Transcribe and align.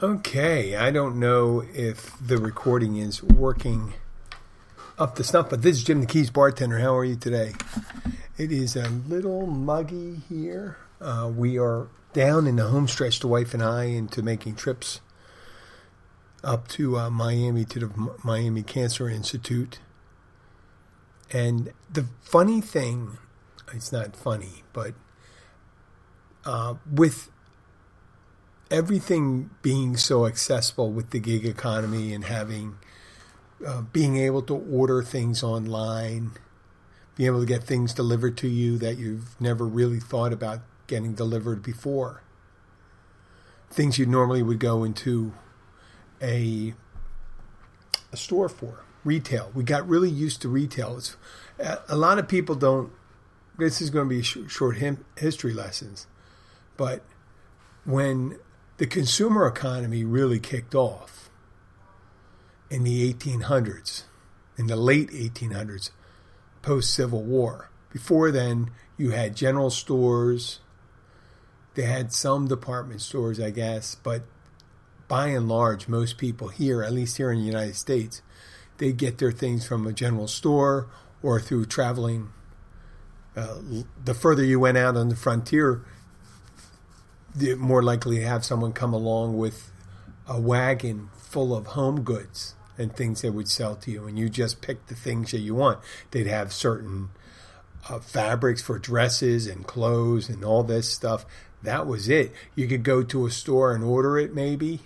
Okay, 0.00 0.76
I 0.76 0.92
don't 0.92 1.18
know 1.18 1.64
if 1.74 2.16
the 2.24 2.38
recording 2.38 2.98
is 2.98 3.20
working 3.20 3.94
up 4.96 5.16
to 5.16 5.24
snuff, 5.24 5.50
but 5.50 5.62
this 5.62 5.78
is 5.78 5.82
Jim 5.82 5.98
the 5.98 6.06
Keys 6.06 6.30
bartender. 6.30 6.78
How 6.78 6.96
are 6.96 7.04
you 7.04 7.16
today? 7.16 7.54
It 8.36 8.52
is 8.52 8.76
a 8.76 8.88
little 8.88 9.48
muggy 9.48 10.22
here. 10.28 10.76
Uh, 11.00 11.32
we 11.34 11.58
are 11.58 11.88
down 12.12 12.46
in 12.46 12.54
the 12.54 12.68
home 12.68 12.86
stretch, 12.86 13.18
the 13.18 13.26
wife 13.26 13.54
and 13.54 13.60
I, 13.60 13.86
into 13.86 14.22
making 14.22 14.54
trips 14.54 15.00
up 16.44 16.68
to 16.68 16.96
uh, 16.96 17.10
Miami 17.10 17.64
to 17.64 17.80
the 17.80 18.10
Miami 18.22 18.62
Cancer 18.62 19.08
Institute. 19.08 19.80
And 21.32 21.72
the 21.92 22.06
funny 22.20 22.60
thing, 22.60 23.18
it's 23.74 23.90
not 23.90 24.14
funny, 24.14 24.62
but 24.72 24.94
uh, 26.44 26.74
with 26.88 27.32
everything 28.70 29.50
being 29.62 29.96
so 29.96 30.26
accessible 30.26 30.90
with 30.90 31.10
the 31.10 31.18
gig 31.18 31.44
economy 31.44 32.12
and 32.12 32.24
having 32.24 32.78
uh, 33.66 33.82
being 33.82 34.16
able 34.16 34.42
to 34.42 34.54
order 34.54 35.02
things 35.02 35.42
online, 35.42 36.32
being 37.16 37.26
able 37.26 37.40
to 37.40 37.46
get 37.46 37.64
things 37.64 37.92
delivered 37.92 38.36
to 38.36 38.48
you 38.48 38.78
that 38.78 38.98
you've 38.98 39.40
never 39.40 39.66
really 39.66 39.98
thought 39.98 40.32
about 40.32 40.60
getting 40.86 41.14
delivered 41.14 41.62
before. 41.62 42.22
Things 43.70 43.98
you 43.98 44.06
normally 44.06 44.42
would 44.42 44.60
go 44.60 44.84
into 44.84 45.32
a 46.22 46.74
a 48.10 48.16
store 48.16 48.48
for 48.48 48.84
retail. 49.04 49.50
We 49.54 49.64
got 49.64 49.86
really 49.86 50.08
used 50.08 50.40
to 50.42 50.48
retail. 50.48 50.96
It's, 50.96 51.16
a 51.58 51.96
lot 51.96 52.18
of 52.18 52.28
people 52.28 52.54
don't. 52.54 52.92
This 53.58 53.82
is 53.82 53.90
going 53.90 54.08
to 54.08 54.14
be 54.14 54.22
short 54.22 54.76
history 55.16 55.52
lessons, 55.52 56.06
but 56.76 57.02
when 57.84 58.38
the 58.78 58.86
consumer 58.86 59.46
economy 59.46 60.04
really 60.04 60.38
kicked 60.38 60.74
off 60.74 61.28
in 62.70 62.84
the 62.84 63.12
1800s, 63.12 64.04
in 64.56 64.68
the 64.68 64.76
late 64.76 65.10
1800s, 65.10 65.90
post 66.62 66.94
Civil 66.94 67.24
War. 67.24 67.70
Before 67.92 68.30
then, 68.30 68.70
you 68.96 69.10
had 69.10 69.34
general 69.34 69.70
stores. 69.70 70.60
They 71.74 71.82
had 71.82 72.12
some 72.12 72.46
department 72.46 73.00
stores, 73.00 73.40
I 73.40 73.50
guess, 73.50 73.96
but 73.96 74.22
by 75.08 75.28
and 75.28 75.48
large, 75.48 75.88
most 75.88 76.16
people 76.16 76.48
here, 76.48 76.82
at 76.82 76.92
least 76.92 77.16
here 77.16 77.32
in 77.32 77.40
the 77.40 77.46
United 77.46 77.76
States, 77.76 78.22
they 78.76 78.92
get 78.92 79.18
their 79.18 79.32
things 79.32 79.66
from 79.66 79.86
a 79.86 79.92
general 79.92 80.28
store 80.28 80.86
or 81.20 81.40
through 81.40 81.66
traveling. 81.66 82.28
Uh, 83.34 83.56
the 84.04 84.14
further 84.14 84.44
you 84.44 84.60
went 84.60 84.76
out 84.76 84.96
on 84.96 85.08
the 85.08 85.16
frontier, 85.16 85.84
more 87.58 87.82
likely 87.82 88.18
to 88.18 88.26
have 88.26 88.44
someone 88.44 88.72
come 88.72 88.92
along 88.92 89.36
with 89.36 89.70
a 90.26 90.40
wagon 90.40 91.08
full 91.16 91.54
of 91.54 91.68
home 91.68 92.02
goods 92.02 92.54
and 92.76 92.94
things 92.94 93.22
they 93.22 93.30
would 93.30 93.48
sell 93.48 93.74
to 93.76 93.90
you, 93.90 94.06
and 94.06 94.18
you 94.18 94.28
just 94.28 94.62
pick 94.62 94.86
the 94.86 94.94
things 94.94 95.32
that 95.32 95.40
you 95.40 95.54
want. 95.54 95.80
They'd 96.10 96.26
have 96.26 96.52
certain 96.52 97.10
uh, 97.88 97.98
fabrics 97.98 98.62
for 98.62 98.78
dresses 98.78 99.46
and 99.46 99.66
clothes 99.66 100.28
and 100.28 100.44
all 100.44 100.62
this 100.62 100.88
stuff. 100.88 101.26
That 101.62 101.86
was 101.86 102.08
it. 102.08 102.32
You 102.54 102.68
could 102.68 102.84
go 102.84 103.02
to 103.02 103.26
a 103.26 103.30
store 103.30 103.74
and 103.74 103.82
order 103.82 104.16
it, 104.16 104.32
maybe, 104.34 104.80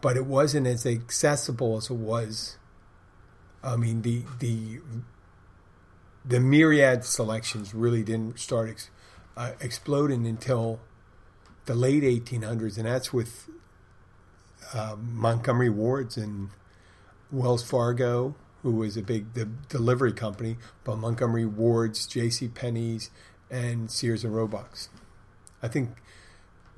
but 0.00 0.16
it 0.16 0.26
wasn't 0.26 0.66
as 0.66 0.84
accessible 0.84 1.76
as 1.76 1.90
it 1.90 1.94
was. 1.94 2.56
I 3.62 3.76
mean, 3.76 4.02
the 4.02 4.24
the 4.38 4.80
the 6.24 6.40
myriad 6.40 7.04
selections 7.04 7.74
really 7.74 8.02
didn't 8.02 8.38
start 8.38 8.70
ex, 8.70 8.90
uh, 9.36 9.52
exploding 9.60 10.26
until 10.26 10.80
the 11.66 11.74
late 11.74 12.02
1800s, 12.02 12.76
and 12.76 12.86
that's 12.86 13.12
with 13.12 13.48
uh, 14.72 14.96
Montgomery 14.98 15.70
Wards 15.70 16.16
and 16.16 16.50
Wells 17.30 17.62
Fargo, 17.62 18.34
who 18.62 18.72
was 18.72 18.96
a 18.96 19.02
big 19.02 19.34
the 19.34 19.46
delivery 19.68 20.12
company, 20.12 20.56
but 20.84 20.96
Montgomery 20.96 21.46
Wards, 21.46 22.06
J.C. 22.06 22.48
Penney's, 22.48 23.10
and 23.50 23.90
Sears 23.90 24.24
and 24.24 24.34
Roebuck's. 24.34 24.88
I 25.62 25.68
think 25.68 25.90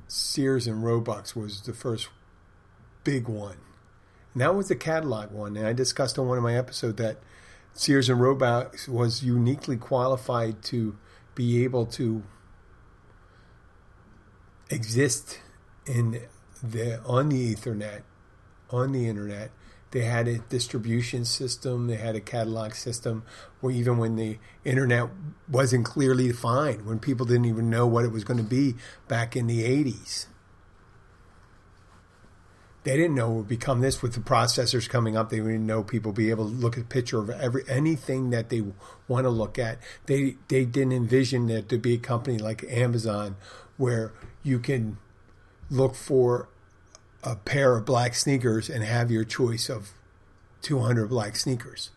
Sears 0.08 0.66
and 0.66 0.82
Roebuck's 0.82 1.34
was 1.36 1.62
the 1.62 1.72
first 1.72 2.08
big 3.04 3.28
one. 3.28 3.58
And 4.34 4.40
that 4.40 4.54
was 4.54 4.68
the 4.68 4.76
catalog 4.76 5.30
one. 5.30 5.56
And 5.56 5.66
I 5.66 5.72
discussed 5.72 6.18
on 6.18 6.28
one 6.28 6.38
of 6.38 6.44
my 6.44 6.56
episodes 6.56 6.96
that 6.96 7.18
Sears 7.74 8.08
and 8.08 8.20
Roebuck's 8.20 8.88
was 8.88 9.22
uniquely 9.22 9.76
qualified 9.76 10.62
to 10.64 10.96
be 11.34 11.64
able 11.64 11.86
to 11.86 12.22
exist 14.72 15.38
in 15.86 16.22
the 16.62 17.00
on 17.04 17.28
the 17.28 17.54
Ethernet, 17.54 18.02
on 18.70 18.92
the 18.92 19.08
internet. 19.08 19.50
They 19.90 20.02
had 20.02 20.26
a 20.26 20.38
distribution 20.38 21.26
system. 21.26 21.86
They 21.86 21.96
had 21.96 22.16
a 22.16 22.20
catalog 22.20 22.72
system. 22.72 23.24
Where 23.60 23.72
even 23.72 23.98
when 23.98 24.16
the 24.16 24.38
internet 24.64 25.10
wasn't 25.48 25.84
clearly 25.84 26.28
defined, 26.28 26.86
when 26.86 26.98
people 26.98 27.26
didn't 27.26 27.44
even 27.44 27.68
know 27.68 27.86
what 27.86 28.04
it 28.04 28.10
was 28.10 28.24
going 28.24 28.38
to 28.38 28.44
be 28.44 28.74
back 29.06 29.36
in 29.36 29.46
the 29.46 29.64
'80s, 29.64 30.26
they 32.84 32.96
didn't 32.96 33.14
know 33.14 33.32
it 33.32 33.36
would 33.36 33.48
become 33.48 33.80
this 33.80 34.00
with 34.00 34.14
the 34.14 34.20
processors 34.20 34.88
coming 34.88 35.14
up. 35.14 35.28
They 35.28 35.36
didn't 35.36 35.66
know 35.66 35.82
people 35.82 36.12
would 36.12 36.16
be 36.16 36.30
able 36.30 36.48
to 36.48 36.54
look 36.54 36.78
at 36.78 36.84
a 36.84 36.86
picture 36.86 37.18
of 37.18 37.28
every 37.28 37.62
anything 37.68 38.30
that 38.30 38.48
they 38.48 38.62
want 39.06 39.24
to 39.24 39.30
look 39.30 39.58
at. 39.58 39.78
They 40.06 40.36
they 40.48 40.64
didn't 40.64 40.92
envision 40.92 41.48
that 41.48 41.68
to 41.68 41.76
be 41.76 41.94
a 41.94 41.98
company 41.98 42.38
like 42.38 42.64
Amazon 42.64 43.36
where 43.76 44.12
you 44.42 44.58
can 44.58 44.98
look 45.70 45.94
for 45.94 46.48
a 47.22 47.36
pair 47.36 47.76
of 47.76 47.84
black 47.84 48.14
sneakers 48.14 48.68
and 48.68 48.82
have 48.82 49.10
your 49.10 49.24
choice 49.24 49.68
of 49.68 49.92
200 50.62 51.08
black 51.08 51.36
sneakers, 51.36 51.90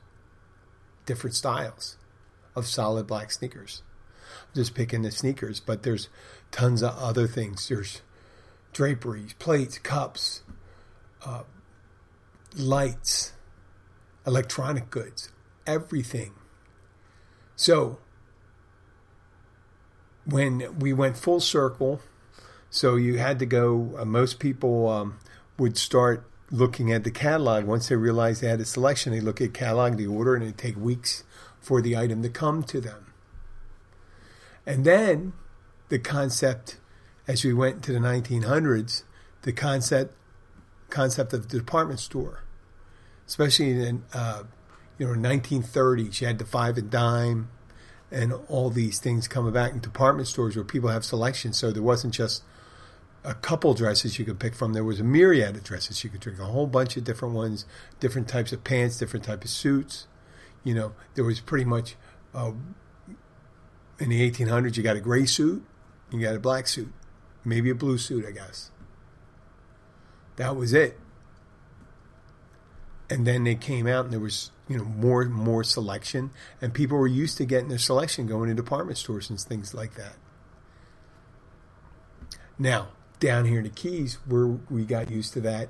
different 1.05 1.35
styles 1.35 1.97
of 2.55 2.67
solid 2.67 3.07
black 3.07 3.31
sneakers. 3.31 3.81
I'm 4.41 4.55
just 4.55 4.75
picking 4.75 5.01
the 5.01 5.11
sneakers, 5.11 5.59
but 5.59 5.83
there's 5.83 6.09
tons 6.51 6.81
of 6.81 6.97
other 6.97 7.27
things. 7.27 7.67
There's 7.67 8.01
draperies, 8.73 9.33
plates, 9.33 9.77
cups, 9.77 10.43
uh, 11.25 11.43
lights, 12.55 13.33
electronic 14.25 14.89
goods, 14.89 15.31
everything. 15.65 16.33
So 17.55 17.99
when 20.25 20.79
we 20.79 20.93
went 20.93 21.17
full 21.17 21.39
circle, 21.39 22.01
so 22.75 22.97
you 22.97 23.17
had 23.17 23.39
to 23.39 23.45
go. 23.45 23.95
Uh, 23.97 24.03
most 24.03 24.37
people 24.37 24.89
um, 24.89 25.17
would 25.57 25.77
start 25.77 26.29
looking 26.51 26.91
at 26.91 27.05
the 27.05 27.09
catalog 27.09 27.63
once 27.63 27.87
they 27.87 27.95
realized 27.95 28.41
they 28.41 28.49
had 28.49 28.59
a 28.59 28.65
selection. 28.65 29.13
They 29.13 29.21
look 29.21 29.39
at 29.39 29.53
catalog, 29.53 29.95
the 29.95 30.07
order, 30.07 30.35
and 30.35 30.43
it 30.43 30.57
take 30.57 30.75
weeks 30.75 31.23
for 31.61 31.81
the 31.81 31.95
item 31.95 32.21
to 32.21 32.27
come 32.27 32.63
to 32.63 32.81
them. 32.81 33.13
And 34.65 34.83
then 34.83 35.31
the 35.87 35.99
concept, 35.99 36.77
as 37.29 37.45
we 37.45 37.53
went 37.53 37.75
into 37.75 37.93
the 37.93 37.99
1900s, 37.99 39.03
the 39.43 39.53
concept 39.53 40.13
concept 40.89 41.31
of 41.31 41.47
the 41.47 41.57
department 41.57 42.01
store, 42.01 42.43
especially 43.25 43.71
in 43.71 44.03
uh, 44.13 44.43
you 44.97 45.07
know 45.07 45.13
1930s, 45.13 46.19
you 46.19 46.27
had 46.27 46.39
the 46.39 46.45
five 46.45 46.77
and 46.77 46.89
dime 46.89 47.47
and 48.11 48.33
all 48.49 48.69
these 48.69 48.99
things 48.99 49.29
coming 49.29 49.53
back 49.53 49.71
in 49.71 49.79
department 49.79 50.27
stores 50.27 50.57
where 50.57 50.65
people 50.65 50.89
have 50.89 51.05
selection. 51.05 51.53
So 51.53 51.71
there 51.71 51.81
wasn't 51.81 52.13
just 52.13 52.43
a 53.25 53.33
couple 53.33 53.73
dresses 53.73 54.19
you 54.19 54.25
could 54.25 54.39
pick 54.39 54.53
from. 54.53 54.73
There 54.73 54.83
was 54.83 54.99
a 54.99 55.03
myriad 55.03 55.55
of 55.55 55.63
dresses 55.63 56.03
you 56.03 56.09
could 56.09 56.21
drink, 56.21 56.39
a 56.39 56.45
whole 56.45 56.67
bunch 56.67 56.95
of 56.95 57.03
different 57.03 57.33
ones, 57.33 57.65
different 57.99 58.27
types 58.27 58.53
of 58.53 58.63
pants, 58.63 58.97
different 58.97 59.25
types 59.25 59.45
of 59.45 59.51
suits. 59.51 60.07
You 60.63 60.75
know, 60.75 60.93
there 61.15 61.23
was 61.25 61.39
pretty 61.39 61.65
much 61.65 61.95
uh, 62.33 62.51
in 63.99 64.09
the 64.09 64.29
1800s. 64.29 64.77
You 64.77 64.83
got 64.83 64.95
a 64.95 65.01
gray 65.01 65.25
suit, 65.25 65.65
you 66.11 66.21
got 66.21 66.35
a 66.35 66.39
black 66.39 66.67
suit, 66.67 66.93
maybe 67.43 67.69
a 67.69 67.75
blue 67.75 67.97
suit, 67.97 68.25
I 68.25 68.31
guess. 68.31 68.71
That 70.35 70.55
was 70.55 70.73
it. 70.73 70.99
And 73.09 73.25
then 73.25 73.43
they 73.43 73.55
came 73.55 73.87
out, 73.87 74.05
and 74.05 74.13
there 74.13 74.19
was 74.19 74.51
you 74.67 74.77
know 74.77 74.83
more 74.83 75.21
and 75.21 75.33
more 75.33 75.63
selection, 75.63 76.31
and 76.61 76.73
people 76.73 76.97
were 76.97 77.07
used 77.07 77.37
to 77.37 77.45
getting 77.45 77.69
their 77.69 77.77
selection 77.77 78.27
going 78.27 78.49
to 78.49 78.55
department 78.55 78.97
stores 78.97 79.29
and 79.29 79.39
things 79.39 79.73
like 79.73 79.93
that. 79.95 80.15
Now 82.57 82.89
down 83.19 83.45
here 83.45 83.59
in 83.59 83.63
the 83.63 83.69
Keys, 83.69 84.17
where 84.25 84.47
we 84.69 84.85
got 84.85 85.09
used 85.09 85.33
to 85.33 85.41
that, 85.41 85.69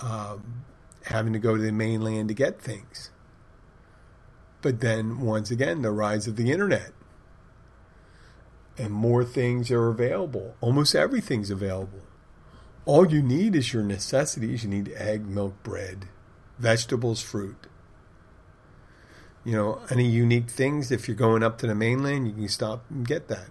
um, 0.00 0.64
having 1.06 1.32
to 1.32 1.38
go 1.38 1.56
to 1.56 1.62
the 1.62 1.72
mainland 1.72 2.28
to 2.28 2.34
get 2.34 2.60
things. 2.60 3.10
But 4.60 4.80
then 4.80 5.20
once 5.20 5.50
again, 5.50 5.82
the 5.82 5.90
rise 5.90 6.26
of 6.26 6.36
the 6.36 6.50
internet, 6.50 6.92
and 8.78 8.90
more 8.90 9.24
things 9.24 9.70
are 9.70 9.88
available. 9.88 10.54
Almost 10.60 10.94
everything's 10.94 11.50
available. 11.50 12.02
All 12.84 13.12
you 13.12 13.22
need 13.22 13.54
is 13.54 13.72
your 13.72 13.82
necessities. 13.82 14.64
You 14.64 14.70
need 14.70 14.92
egg, 14.96 15.26
milk, 15.26 15.62
bread, 15.62 16.06
vegetables, 16.58 17.20
fruit 17.20 17.66
you 19.44 19.52
know, 19.52 19.80
any 19.90 20.08
unique 20.08 20.50
things. 20.50 20.90
If 20.90 21.08
you're 21.08 21.16
going 21.16 21.42
up 21.42 21.58
to 21.58 21.66
the 21.66 21.74
mainland, 21.74 22.26
you 22.26 22.32
can 22.32 22.48
stop 22.48 22.84
and 22.90 23.06
get 23.06 23.28
that. 23.28 23.50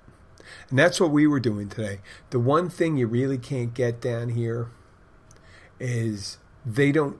And 0.69 0.79
that's 0.79 0.99
what 0.99 1.11
we 1.11 1.27
were 1.27 1.39
doing 1.39 1.69
today. 1.69 1.99
The 2.29 2.39
one 2.39 2.69
thing 2.69 2.97
you 2.97 3.07
really 3.07 3.37
can't 3.37 3.73
get 3.73 4.01
down 4.01 4.29
here 4.29 4.69
is 5.79 6.37
they 6.65 6.91
don't. 6.91 7.17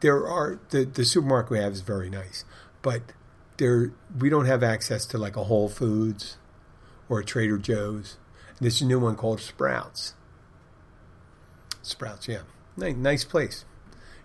There 0.00 0.26
are 0.28 0.60
the 0.70 0.84
the 0.84 1.04
supermarket 1.04 1.50
we 1.50 1.58
have 1.58 1.72
is 1.72 1.80
very 1.80 2.10
nice, 2.10 2.44
but 2.82 3.02
there 3.56 3.92
we 4.18 4.28
don't 4.28 4.46
have 4.46 4.62
access 4.62 5.06
to 5.06 5.18
like 5.18 5.36
a 5.36 5.44
Whole 5.44 5.68
Foods 5.68 6.36
or 7.08 7.20
a 7.20 7.24
Trader 7.24 7.58
Joe's. 7.58 8.16
And 8.60 8.80
a 8.80 8.84
new 8.84 8.98
one 8.98 9.14
called 9.14 9.40
Sprouts. 9.40 10.14
Sprouts, 11.82 12.26
yeah, 12.26 12.42
nice, 12.76 12.96
nice 12.96 13.24
place. 13.24 13.64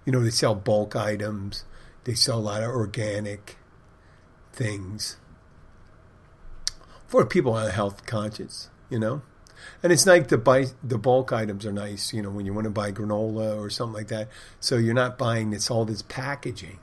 You 0.05 0.11
know, 0.11 0.21
they 0.21 0.31
sell 0.31 0.55
bulk 0.55 0.95
items. 0.95 1.65
They 2.03 2.15
sell 2.15 2.39
a 2.39 2.41
lot 2.41 2.63
of 2.63 2.69
organic 2.69 3.57
things 4.51 5.17
for 7.13 7.27
people 7.27 7.53
on 7.53 7.67
a 7.67 7.71
health 7.71 8.07
conscious. 8.07 8.71
You 8.89 8.97
know, 8.97 9.21
and 9.83 9.93
it's 9.93 10.07
like 10.07 10.29
the 10.29 10.37
buy 10.37 10.65
the 10.83 10.97
bulk 10.97 11.31
items 11.31 11.63
are 11.63 11.71
nice. 11.71 12.11
You 12.11 12.23
know, 12.23 12.31
when 12.31 12.47
you 12.47 12.55
want 12.55 12.65
to 12.65 12.71
buy 12.71 12.91
granola 12.91 13.55
or 13.55 13.69
something 13.69 13.93
like 13.93 14.07
that, 14.07 14.29
so 14.59 14.77
you're 14.77 14.95
not 14.95 15.19
buying 15.19 15.51
this 15.51 15.69
all 15.69 15.85
this 15.85 16.01
packaging. 16.01 16.79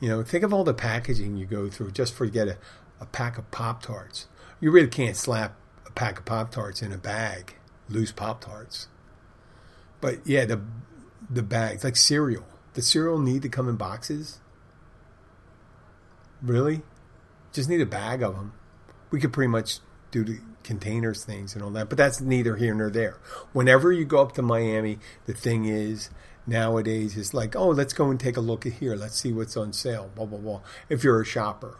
You 0.00 0.08
know, 0.08 0.22
think 0.22 0.44
of 0.44 0.54
all 0.54 0.64
the 0.64 0.72
packaging 0.72 1.36
you 1.36 1.44
go 1.44 1.68
through 1.68 1.90
just 1.90 2.14
for 2.14 2.24
to 2.24 2.32
get 2.32 2.48
a, 2.48 2.56
a 3.00 3.06
pack 3.06 3.36
of 3.36 3.50
Pop 3.50 3.82
Tarts. 3.82 4.28
You 4.60 4.70
really 4.70 4.88
can't 4.88 5.16
slap 5.16 5.54
a 5.86 5.90
pack 5.90 6.18
of 6.18 6.24
Pop 6.24 6.50
Tarts 6.50 6.80
in 6.80 6.90
a 6.90 6.98
bag, 6.98 7.56
loose 7.90 8.12
Pop 8.12 8.40
Tarts. 8.40 8.88
But 10.00 10.26
yeah, 10.26 10.46
the 10.46 10.62
the 11.28 11.42
bags 11.42 11.84
like 11.84 11.96
cereal. 11.96 12.46
The 12.72 12.80
cereal 12.80 13.18
need 13.18 13.42
to 13.42 13.50
come 13.50 13.68
in 13.68 13.76
boxes. 13.76 14.38
Really, 16.40 16.80
just 17.58 17.68
need 17.68 17.80
a 17.80 17.86
bag 17.86 18.22
of 18.22 18.36
them. 18.36 18.52
We 19.10 19.18
could 19.18 19.32
pretty 19.32 19.48
much 19.48 19.80
do 20.12 20.22
the 20.22 20.38
containers 20.62 21.24
things 21.24 21.54
and 21.54 21.62
all 21.64 21.70
that, 21.70 21.88
but 21.88 21.98
that's 21.98 22.20
neither 22.20 22.54
here 22.54 22.72
nor 22.72 22.88
there. 22.88 23.18
Whenever 23.52 23.90
you 23.90 24.04
go 24.04 24.22
up 24.22 24.32
to 24.32 24.42
Miami, 24.42 25.00
the 25.26 25.32
thing 25.32 25.64
is 25.64 26.10
nowadays 26.46 27.16
is 27.16 27.34
like, 27.34 27.56
oh, 27.56 27.70
let's 27.70 27.92
go 27.92 28.10
and 28.10 28.20
take 28.20 28.36
a 28.36 28.40
look 28.40 28.64
at 28.64 28.74
here. 28.74 28.94
Let's 28.94 29.18
see 29.18 29.32
what's 29.32 29.56
on 29.56 29.72
sale. 29.72 30.08
Blah 30.14 30.26
blah 30.26 30.38
blah. 30.38 30.60
If 30.88 31.02
you're 31.02 31.20
a 31.20 31.24
shopper, 31.24 31.78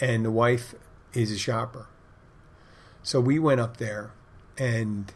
and 0.00 0.24
the 0.24 0.30
wife 0.30 0.74
is 1.12 1.30
a 1.30 1.38
shopper, 1.38 1.88
so 3.02 3.20
we 3.20 3.38
went 3.38 3.60
up 3.60 3.76
there 3.76 4.12
and 4.56 5.12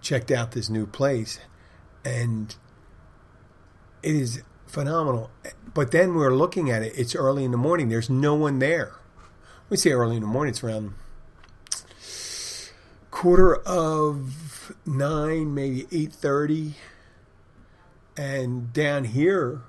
checked 0.00 0.30
out 0.30 0.52
this 0.52 0.70
new 0.70 0.86
place, 0.86 1.40
and 2.04 2.54
it 4.04 4.14
is 4.14 4.42
phenomenal. 4.72 5.30
But 5.74 5.90
then 5.90 6.14
we're 6.14 6.34
looking 6.34 6.70
at 6.70 6.82
it. 6.82 6.94
It's 6.96 7.14
early 7.14 7.44
in 7.44 7.50
the 7.50 7.56
morning. 7.58 7.88
There's 7.88 8.10
no 8.10 8.34
one 8.34 8.58
there. 8.58 8.94
We 9.68 9.76
say 9.76 9.90
early 9.90 10.16
in 10.16 10.22
the 10.22 10.28
morning. 10.28 10.50
It's 10.50 10.64
around 10.64 10.94
quarter 13.10 13.56
of 13.56 14.74
nine, 14.86 15.54
maybe 15.54 15.86
eight 15.92 16.12
thirty. 16.12 16.74
And 18.16 18.72
down 18.72 19.04
here 19.04 19.62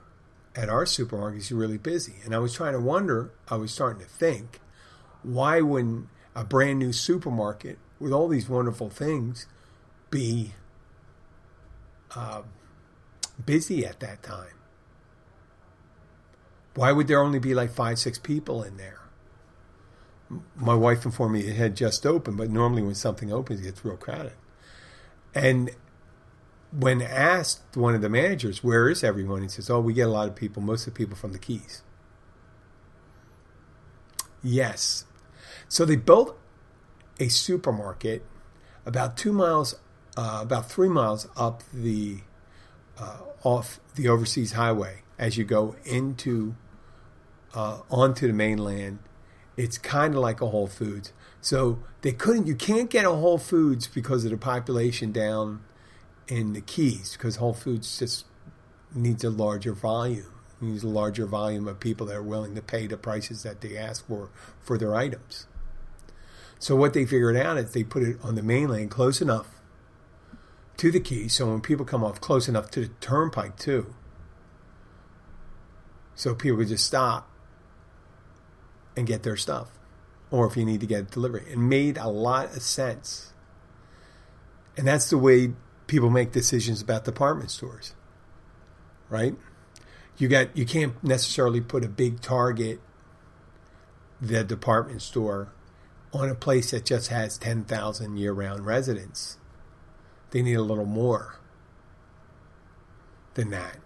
at 0.56 0.70
our 0.70 0.86
supermarket, 0.86 1.40
it's 1.40 1.52
really 1.52 1.78
busy. 1.78 2.16
And 2.24 2.34
I 2.34 2.40
was 2.40 2.54
trying 2.54 2.74
to 2.74 2.80
wonder. 2.80 3.32
I 3.50 3.56
was 3.56 3.72
starting 3.72 4.02
to 4.02 4.08
think, 4.08 4.60
why 5.22 5.62
wouldn't 5.62 6.08
a 6.36 6.44
brand 6.44 6.80
new 6.80 6.94
supermarket 6.94 7.78
with 8.00 8.12
all 8.12 8.28
these 8.28 8.50
wonderful 8.50 8.90
things 8.90 9.48
be 10.10 10.54
uh, 12.16 12.42
busy 13.46 13.86
at 13.86 14.00
that 14.00 14.24
time? 14.24 14.56
Why 16.76 16.92
would 16.92 17.08
there 17.08 17.22
only 17.22 17.40
be 17.40 17.54
like 17.54 17.72
five, 17.72 18.00
six 18.00 18.18
people 18.18 18.64
in 18.64 18.78
there? 18.78 19.00
My 20.56 20.74
wife 20.74 21.06
informed 21.06 21.34
me 21.34 21.42
it 21.42 21.56
had 21.56 21.76
just 21.76 22.06
opened, 22.06 22.38
but 22.38 22.50
normally 22.50 22.82
when 22.82 22.96
something 22.96 23.32
opens, 23.32 23.60
it 23.60 23.64
gets 23.64 23.86
real 23.86 23.98
crowded. 23.98 24.34
And 25.36 25.72
when 26.72 27.02
asked 27.02 27.62
one 27.76 27.94
of 27.94 28.02
the 28.02 28.10
managers, 28.10 28.64
where 28.64 28.90
is 28.90 29.04
everyone? 29.04 29.44
He 29.44 29.48
says, 29.48 29.70
oh, 29.70 29.80
we 29.80 29.94
get 29.94 30.08
a 30.08 30.12
lot 30.12 30.28
of 30.28 30.36
people, 30.36 30.62
most 30.64 30.88
of 30.88 30.94
the 30.94 30.98
people 30.98 31.16
from 31.16 31.34
the 31.34 31.40
Keys. 31.40 31.84
Yes. 34.42 35.06
So 35.68 35.86
they 35.86 35.96
built 35.96 36.38
a 37.20 37.28
supermarket 37.28 38.26
about 38.86 39.16
two 39.16 39.32
miles, 39.32 39.76
uh, 40.18 40.40
about 40.42 40.70
three 40.70 40.90
miles 40.90 41.28
up 41.38 41.62
the, 41.72 42.22
uh, 42.98 43.20
off 43.44 43.80
the 43.96 44.08
overseas 44.08 44.54
highway 44.54 45.04
as 45.20 45.38
you 45.38 45.44
go 45.44 45.76
into 45.86 46.56
uh, 47.54 47.82
onto 47.90 48.28
the 48.28 48.34
mainland. 48.34 49.00
It's 49.56 49.78
kind 49.78 50.16
of 50.16 50.22
like 50.22 50.42
a 50.42 50.48
Whole 50.48 50.68
Foods. 50.68 51.14
So 51.42 51.80
they 52.02 52.12
couldn't, 52.12 52.48
you 52.48 52.56
can't 52.56 52.90
get 52.90 53.06
a 53.06 53.12
Whole 53.12 53.38
Foods 53.38 53.88
because 53.88 54.26
of 54.26 54.32
the 54.32 54.38
population 54.38 55.12
down 55.12 55.62
in 56.28 56.54
the 56.54 56.62
Keys, 56.62 57.14
because 57.14 57.36
Whole 57.36 57.54
Foods 57.54 58.00
just 58.00 58.26
needs 58.96 59.24
a 59.24 59.30
larger 59.30 59.74
volume. 59.74 60.32
Needs 60.62 60.84
a 60.84 60.88
larger 60.88 61.26
volume 61.26 61.68
of 61.68 61.82
people 61.82 62.08
that 62.08 62.16
are 62.16 62.24
willing 62.24 62.56
to 62.56 62.62
pay 62.62 62.88
the 62.88 62.96
prices 62.96 63.44
that 63.44 63.60
they 63.60 63.76
ask 63.76 64.08
for 64.08 64.30
for 64.62 64.78
their 64.78 64.96
items. 64.96 65.46
So 66.58 66.78
what 66.78 66.94
they 66.94 67.06
figured 67.06 67.36
out 67.36 67.58
is 67.58 67.74
they 67.74 67.84
put 67.84 68.04
it 68.04 68.18
on 68.24 68.36
the 68.36 68.42
mainland 68.42 68.90
close 68.90 69.22
enough 69.22 69.48
to 70.78 70.90
the 70.90 71.02
Keys, 71.02 71.34
so 71.34 71.50
when 71.50 71.60
people 71.60 71.86
come 71.86 72.02
off 72.02 72.22
close 72.22 72.48
enough 72.48 72.72
to 72.72 72.80
the 72.80 72.88
turnpike 73.02 73.58
too, 73.58 73.94
so 76.16 76.34
people 76.34 76.60
could 76.60 76.70
just 76.70 76.86
stop 76.86 77.30
and 78.96 79.08
get 79.08 79.24
their 79.24 79.38
stuff, 79.38 79.70
or 80.32 80.46
if 80.48 80.56
you 80.56 80.66
need 80.66 80.80
to 80.82 80.88
get 80.88 81.12
delivery. 81.12 81.46
It 81.50 81.58
made 81.58 81.98
a 81.98 82.08
lot 82.08 82.56
of 82.56 82.62
sense. 82.62 83.34
And 84.78 84.88
that's 84.88 85.10
the 85.10 85.18
way 85.18 85.54
people 85.88 86.10
make 86.10 86.32
decisions 86.32 86.82
about 86.82 87.06
department 87.06 87.52
stores, 87.52 87.94
right? 89.10 89.36
You 90.18 90.28
got 90.28 90.56
you 90.56 90.66
can't 90.66 91.02
necessarily 91.04 91.62
put 91.62 91.84
a 91.84 91.90
big 91.90 92.22
target, 92.22 92.80
the 94.22 94.44
department 94.44 95.02
store, 95.02 95.52
on 96.12 96.30
a 96.30 96.36
place 96.36 96.72
that 96.72 96.86
just 96.86 97.10
has 97.10 97.38
ten 97.38 97.64
thousand 97.64 98.18
year-round 98.18 98.66
residents. 98.66 99.38
They 100.32 100.42
need 100.42 100.56
a 100.56 100.62
little 100.62 100.86
more 100.86 101.40
than 103.34 103.50
that. 103.50 103.78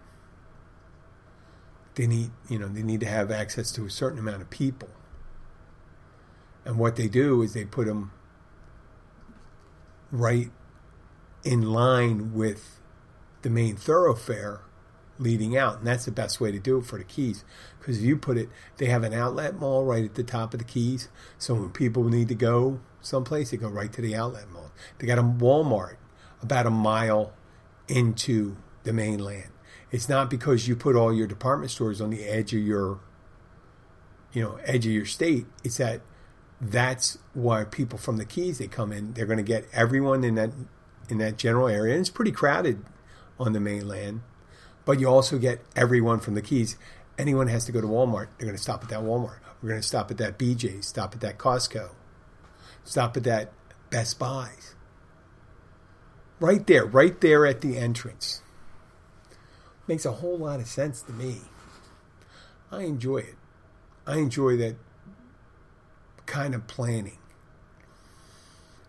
They 1.96 2.08
need, 2.08 2.32
you 2.48 2.60
know, 2.60 2.68
they 2.68 2.84
need 2.84 3.00
to 3.00 3.08
have 3.08 3.32
access 3.32 3.72
to 3.72 3.86
a 3.86 3.90
certain 3.90 4.20
amount 4.20 4.42
of 4.42 4.50
people. 4.50 4.90
And 6.68 6.78
what 6.78 6.98
they 6.98 7.08
do 7.08 7.42
is 7.42 7.54
they 7.54 7.64
put 7.64 7.88
them 7.88 8.12
right 10.12 10.52
in 11.46 11.62
line 11.62 12.34
with 12.34 12.82
the 13.42 13.50
main 13.50 13.78
thoroughfare 13.78 14.60
leading 15.18 15.56
out. 15.58 15.78
And 15.78 15.88
that's 15.88 16.04
the 16.04 16.12
best 16.12 16.42
way 16.42 16.52
to 16.52 16.60
do 16.60 16.78
it 16.78 16.86
for 16.86 16.98
the 16.98 17.06
Keys. 17.06 17.46
Because 17.80 18.00
if 18.00 18.04
you 18.04 18.18
put 18.18 18.38
it, 18.38 18.50
they 18.76 18.88
have 18.88 19.04
an 19.04 19.14
outlet 19.14 19.56
mall 19.58 19.86
right 19.86 20.04
at 20.04 20.16
the 20.16 20.24
top 20.24 20.54
of 20.54 20.60
the 20.60 20.66
Keys. 20.66 21.08
So 21.38 21.54
when 21.54 21.70
people 21.70 22.04
need 22.04 22.28
to 22.28 22.36
go 22.36 22.82
someplace, 23.00 23.52
they 23.52 23.58
go 23.58 23.70
right 23.70 23.94
to 23.94 24.02
the 24.02 24.14
outlet 24.14 24.50
mall. 24.52 24.72
They 25.00 25.08
got 25.08 25.20
a 25.20 25.24
Walmart 25.24 25.96
about 26.42 26.66
a 26.66 26.70
mile 26.70 27.32
into 27.88 28.58
the 28.84 28.92
mainland. 28.92 29.52
It's 29.90 30.10
not 30.10 30.30
because 30.30 30.68
you 30.68 30.76
put 30.76 30.98
all 30.98 31.14
your 31.14 31.28
department 31.28 31.72
stores 31.72 32.02
on 32.02 32.10
the 32.10 32.26
edge 32.26 32.54
of 32.54 32.60
your, 32.60 33.00
you 34.34 34.44
know, 34.44 34.60
edge 34.66 34.86
of 34.86 34.92
your 34.92 35.06
state. 35.06 35.46
It's 35.64 35.78
that 35.78 36.02
that's 36.60 37.18
why 37.34 37.64
people 37.64 38.00
from 38.00 38.18
the 38.18 38.26
Keys 38.26 38.58
they 38.58 38.68
come 38.68 38.92
in. 38.92 39.14
They're 39.14 39.26
going 39.26 39.38
to 39.38 39.44
get 39.44 39.68
everyone 39.74 40.24
in 40.24 40.36
that 40.36 40.52
in 41.10 41.20
that 41.20 41.38
general 41.38 41.68
area, 41.68 41.94
and 41.94 42.02
it's 42.02 42.10
pretty 42.10 42.32
crowded 42.32 42.84
on 43.40 43.54
the 43.54 43.60
mainland. 43.60 44.22
But 44.86 45.00
you 45.00 45.08
also 45.08 45.38
get 45.38 45.62
everyone 45.76 46.20
from 46.20 46.36
the 46.36 46.42
Keys. 46.42 46.78
Anyone 47.18 47.48
has 47.48 47.66
to 47.66 47.72
go 47.72 47.82
to 47.82 47.88
Walmart. 47.88 48.28
They're 48.38 48.48
going 48.48 48.56
to 48.56 48.62
stop 48.62 48.84
at 48.84 48.90
that 48.90 49.02
Walmart. 49.02 49.40
We're 49.62 49.70
going 49.70 49.82
to 49.82 49.88
stop 49.88 50.12
at 50.12 50.18
that 50.18 50.38
BJ's. 50.38 50.86
Stop 50.88 51.14
at 51.14 51.22
that 51.22 51.38
Costco. 51.38 51.90
Stop 52.84 53.18
at 53.18 53.24
that 53.24 53.52
Best 53.90 54.20
Buys. 54.20 54.76
Right 56.40 56.66
there, 56.68 56.86
right 56.86 57.20
there 57.20 57.46
at 57.46 57.62
the 57.62 57.78
entrance. 57.78 58.42
Makes 59.88 60.06
a 60.06 60.12
whole 60.14 60.38
lot 60.38 60.60
of 60.60 60.68
sense 60.68 61.02
to 61.04 61.12
me. 61.12 61.42
I 62.72 62.84
enjoy 62.84 63.18
it. 63.18 63.36
I 64.06 64.18
enjoy 64.18 64.58
that 64.58 64.76
kind 66.28 66.54
of 66.54 66.68
planning. 66.68 67.18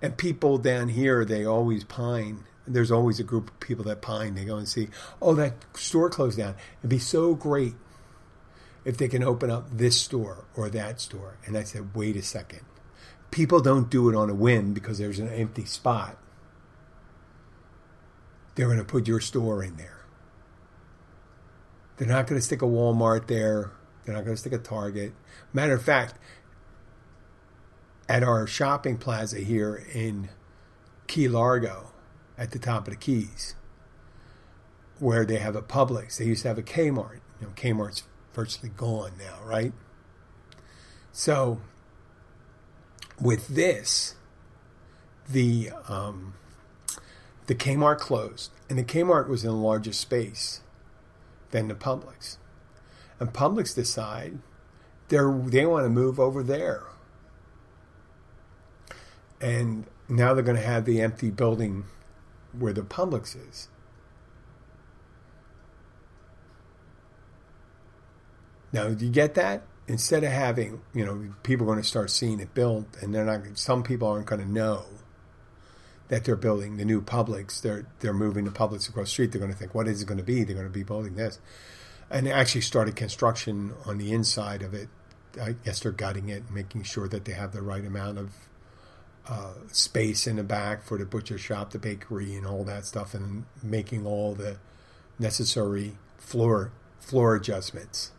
And 0.02 0.16
people 0.16 0.58
down 0.58 0.90
here, 0.90 1.24
they 1.24 1.44
always 1.44 1.84
pine. 1.84 2.44
There's 2.66 2.90
always 2.90 3.18
a 3.18 3.24
group 3.24 3.50
of 3.50 3.60
people 3.60 3.84
that 3.84 4.02
pine. 4.02 4.34
They 4.34 4.44
go 4.44 4.56
and 4.56 4.68
see, 4.68 4.88
oh, 5.22 5.34
that 5.34 5.54
store 5.74 6.10
closed 6.10 6.38
down. 6.38 6.54
It'd 6.80 6.90
be 6.90 6.98
so 6.98 7.34
great 7.34 7.74
if 8.84 8.96
they 8.96 9.08
can 9.08 9.24
open 9.24 9.50
up 9.50 9.66
this 9.70 10.00
store 10.00 10.44
or 10.54 10.68
that 10.70 11.00
store. 11.00 11.38
And 11.46 11.56
I 11.56 11.62
said, 11.64 11.94
wait 11.94 12.16
a 12.16 12.22
second. 12.22 12.60
People 13.30 13.60
don't 13.60 13.90
do 13.90 14.08
it 14.08 14.14
on 14.14 14.30
a 14.30 14.34
whim 14.34 14.72
because 14.72 14.98
there's 14.98 15.18
an 15.18 15.28
empty 15.28 15.64
spot. 15.64 16.16
They're 18.54 18.66
going 18.66 18.78
to 18.78 18.84
put 18.84 19.06
your 19.06 19.20
store 19.20 19.62
in 19.62 19.76
there. 19.76 20.04
They're 21.96 22.08
not 22.08 22.26
going 22.26 22.40
to 22.40 22.44
stick 22.44 22.62
a 22.62 22.66
Walmart 22.66 23.26
there. 23.26 23.72
They're 24.04 24.14
not 24.14 24.24
going 24.24 24.36
to 24.36 24.40
stick 24.40 24.52
a 24.52 24.58
Target. 24.58 25.12
Matter 25.52 25.74
of 25.74 25.82
fact, 25.82 26.14
at 28.08 28.22
our 28.22 28.46
shopping 28.46 28.96
plaza 28.96 29.38
here 29.38 29.84
in 29.92 30.30
Key 31.06 31.28
Largo, 31.28 31.92
at 32.36 32.52
the 32.52 32.58
top 32.58 32.86
of 32.86 32.94
the 32.94 32.98
Keys, 32.98 33.54
where 34.98 35.24
they 35.24 35.38
have 35.38 35.56
a 35.56 35.62
Publix. 35.62 36.16
They 36.16 36.26
used 36.26 36.42
to 36.42 36.48
have 36.48 36.58
a 36.58 36.62
Kmart. 36.62 37.20
You 37.40 37.48
know, 37.48 37.52
Kmart's 37.54 38.04
virtually 38.32 38.70
gone 38.76 39.12
now, 39.18 39.38
right? 39.44 39.72
So, 41.12 41.60
with 43.20 43.48
this, 43.48 44.14
the 45.28 45.70
um, 45.88 46.34
the 47.46 47.54
Kmart 47.54 47.98
closed, 47.98 48.50
and 48.68 48.78
the 48.78 48.84
Kmart 48.84 49.28
was 49.28 49.44
in 49.44 49.50
a 49.50 49.56
larger 49.56 49.92
space 49.92 50.60
than 51.50 51.68
the 51.68 51.74
Publix. 51.74 52.36
And 53.18 53.32
Publix 53.32 53.74
decide 53.74 54.38
they 55.08 55.16
they 55.46 55.66
want 55.66 55.84
to 55.84 55.90
move 55.90 56.20
over 56.20 56.42
there, 56.42 56.84
and 59.40 59.86
now 60.08 60.34
they're 60.34 60.44
going 60.44 60.56
to 60.56 60.62
have 60.62 60.84
the 60.84 61.00
empty 61.00 61.30
building 61.30 61.84
where 62.58 62.72
the 62.72 62.82
Publix 62.82 63.36
is. 63.48 63.68
Now, 68.72 68.88
do 68.88 69.04
you 69.04 69.12
get 69.12 69.34
that? 69.34 69.62
Instead 69.86 70.24
of 70.24 70.30
having, 70.30 70.82
you 70.92 71.04
know, 71.04 71.32
people 71.42 71.64
are 71.64 71.72
going 71.72 71.82
to 71.82 71.88
start 71.88 72.10
seeing 72.10 72.40
it 72.40 72.52
built, 72.52 72.86
and 73.00 73.14
they're 73.14 73.24
not. 73.24 73.40
Some 73.54 73.82
people 73.82 74.08
aren't 74.08 74.26
going 74.26 74.42
to 74.42 74.50
know 74.50 74.84
that 76.08 76.24
they're 76.24 76.36
building 76.36 76.76
the 76.76 76.84
new 76.84 77.00
Publix. 77.00 77.62
They're 77.62 77.86
they're 78.00 78.12
moving 78.12 78.44
the 78.44 78.50
Publix 78.50 78.88
across 78.88 79.06
the 79.06 79.12
street. 79.12 79.32
They're 79.32 79.40
going 79.40 79.52
to 79.52 79.56
think, 79.56 79.74
what 79.74 79.88
is 79.88 80.02
it 80.02 80.06
going 80.06 80.18
to 80.18 80.24
be? 80.24 80.44
They're 80.44 80.54
going 80.54 80.66
to 80.66 80.72
be 80.72 80.82
building 80.82 81.14
this, 81.14 81.38
and 82.10 82.26
they 82.26 82.32
actually 82.32 82.60
started 82.60 82.96
construction 82.96 83.72
on 83.86 83.96
the 83.96 84.12
inside 84.12 84.60
of 84.60 84.74
it. 84.74 84.90
I 85.40 85.52
guess 85.52 85.80
they're 85.80 85.92
gutting 85.92 86.28
it, 86.28 86.50
making 86.50 86.82
sure 86.82 87.08
that 87.08 87.24
they 87.24 87.32
have 87.32 87.52
the 87.52 87.62
right 87.62 87.84
amount 87.84 88.18
of 88.18 88.32
uh, 89.28 89.52
space 89.70 90.26
in 90.26 90.36
the 90.36 90.42
back 90.42 90.82
for 90.82 90.96
the 90.96 91.04
butcher 91.04 91.38
shop, 91.38 91.70
the 91.70 91.78
bakery, 91.78 92.34
and 92.34 92.46
all 92.46 92.64
that 92.64 92.86
stuff, 92.86 93.12
and 93.14 93.44
making 93.62 94.06
all 94.06 94.34
the 94.34 94.56
necessary 95.18 95.96
floor 96.16 96.72
floor 96.98 97.36
adjustments. 97.36 98.12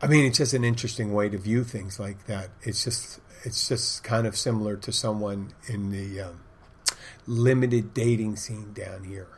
I 0.00 0.06
mean, 0.06 0.26
it's 0.26 0.38
just 0.38 0.52
an 0.52 0.64
interesting 0.64 1.12
way 1.12 1.28
to 1.28 1.38
view 1.38 1.64
things 1.64 1.98
like 1.98 2.26
that. 2.26 2.50
It's 2.62 2.84
just 2.84 3.20
it's 3.44 3.68
just 3.68 4.02
kind 4.02 4.26
of 4.26 4.36
similar 4.36 4.76
to 4.76 4.92
someone 4.92 5.52
in 5.66 5.90
the 5.90 6.20
um, 6.20 6.40
limited 7.26 7.92
dating 7.92 8.36
scene 8.36 8.72
down 8.72 9.04
here. 9.04 9.28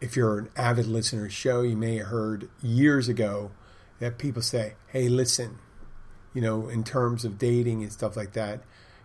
If 0.00 0.16
you're 0.16 0.38
an 0.38 0.48
avid 0.56 0.86
listener 0.86 1.30
show, 1.30 1.62
you 1.62 1.76
may 1.76 1.98
have 1.98 2.08
heard 2.08 2.50
years 2.62 3.08
ago 3.08 3.52
that 3.98 4.18
people 4.18 4.42
say, 4.42 4.74
"Hey, 4.88 5.08
listen, 5.08 5.58
you 6.34 6.40
know, 6.40 6.68
in 6.68 6.84
terms 6.84 7.24
of 7.24 7.38
dating 7.38 7.82
and 7.82 7.92
stuff 7.92 8.16
like 8.16 8.32
that, 8.32 8.62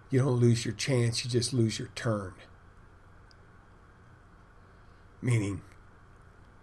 you 0.10 0.20
don't 0.20 0.40
lose 0.40 0.66
your 0.66 0.74
chance; 0.74 1.24
you 1.24 1.30
just 1.30 1.54
lose 1.54 1.80
your 1.80 1.90
turn." 1.96 2.34
Meaning, 5.22 5.62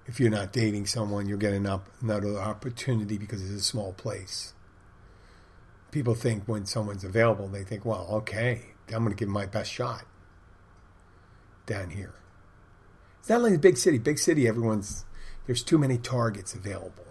if 0.06 0.20
you're 0.20 0.30
not 0.30 0.52
dating 0.52 0.86
someone, 0.86 1.26
you'll 1.26 1.38
get 1.38 1.54
another 1.54 2.38
opportunity 2.38 3.18
because 3.18 3.42
it's 3.42 3.60
a 3.60 3.64
small 3.64 3.92
place. 3.92 4.52
People 5.90 6.14
think 6.14 6.44
when 6.46 6.66
someone's 6.66 7.04
available, 7.04 7.48
they 7.48 7.64
think, 7.64 7.84
well, 7.84 8.06
okay, 8.10 8.74
I'm 8.88 9.04
going 9.04 9.10
to 9.10 9.16
give 9.16 9.28
my 9.28 9.46
best 9.46 9.72
shot 9.72 10.04
down 11.66 11.90
here. 11.90 12.14
It's 13.20 13.28
not 13.28 13.42
like 13.42 13.54
a 13.54 13.58
big 13.58 13.78
city. 13.78 13.98
Big 13.98 14.18
city, 14.18 14.46
everyone's, 14.46 15.04
there's 15.46 15.62
too 15.62 15.78
many 15.78 15.96
targets 15.96 16.54
available. 16.54 17.06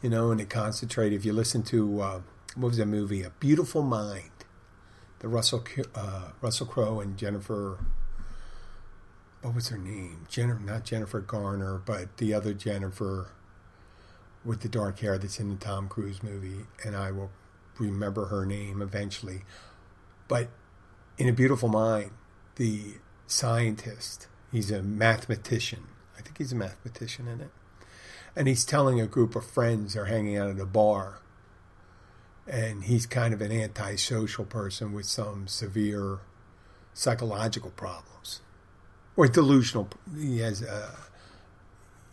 You 0.00 0.10
know, 0.10 0.30
and 0.30 0.40
they 0.40 0.46
concentrate. 0.46 1.12
If 1.12 1.24
you 1.24 1.32
listen 1.32 1.62
to, 1.64 2.00
uh, 2.00 2.20
what 2.54 2.68
was 2.68 2.78
that 2.78 2.86
movie? 2.86 3.22
A 3.22 3.30
Beautiful 3.30 3.82
Mind, 3.82 4.30
the 5.20 5.28
Russell, 5.28 5.64
uh, 5.94 6.30
Russell 6.40 6.66
Crowe 6.66 7.00
and 7.00 7.16
Jennifer 7.16 7.78
what 9.44 9.54
was 9.54 9.68
her 9.68 9.76
name? 9.76 10.26
Jennifer, 10.30 10.58
not 10.58 10.84
Jennifer 10.84 11.20
Garner, 11.20 11.76
but 11.84 12.16
the 12.16 12.32
other 12.32 12.54
Jennifer 12.54 13.32
with 14.42 14.60
the 14.60 14.70
dark 14.70 15.00
hair 15.00 15.18
that's 15.18 15.38
in 15.38 15.50
the 15.50 15.56
Tom 15.56 15.86
Cruise 15.86 16.22
movie, 16.22 16.64
and 16.82 16.96
I 16.96 17.10
will 17.10 17.30
remember 17.78 18.26
her 18.26 18.46
name 18.46 18.80
eventually. 18.80 19.42
But 20.28 20.48
in 21.18 21.28
A 21.28 21.32
Beautiful 21.32 21.68
Mind, 21.68 22.12
the 22.56 22.94
scientist, 23.26 24.28
he's 24.50 24.70
a 24.70 24.82
mathematician. 24.82 25.88
I 26.16 26.22
think 26.22 26.38
he's 26.38 26.52
a 26.52 26.56
mathematician 26.56 27.28
in 27.28 27.42
it. 27.42 27.50
And 28.34 28.48
he's 28.48 28.64
telling 28.64 28.98
a 28.98 29.06
group 29.06 29.36
of 29.36 29.44
friends 29.44 29.92
they're 29.92 30.06
hanging 30.06 30.38
out 30.38 30.48
at 30.48 30.58
a 30.58 30.66
bar. 30.66 31.20
And 32.46 32.84
he's 32.84 33.06
kind 33.06 33.32
of 33.32 33.40
an 33.40 33.50
antisocial 33.50 34.44
person 34.44 34.92
with 34.92 35.06
some 35.06 35.48
severe 35.48 36.18
psychological 36.92 37.70
problems 37.70 38.40
or 39.16 39.28
delusional. 39.28 39.88
He 40.16 40.38
has 40.38 40.62
uh, 40.62 40.96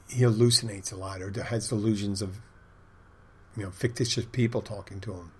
he 0.10 0.22
hallucinates 0.22 0.92
a 0.92 0.96
lot, 0.96 1.22
or 1.22 1.32
has 1.44 1.70
delusions 1.70 2.22
of 2.22 2.38
you 3.56 3.64
know 3.64 3.72
fictitious 3.72 4.26
people 4.26 4.62
talking 4.62 5.00
to 5.02 5.14
him, 5.14 5.32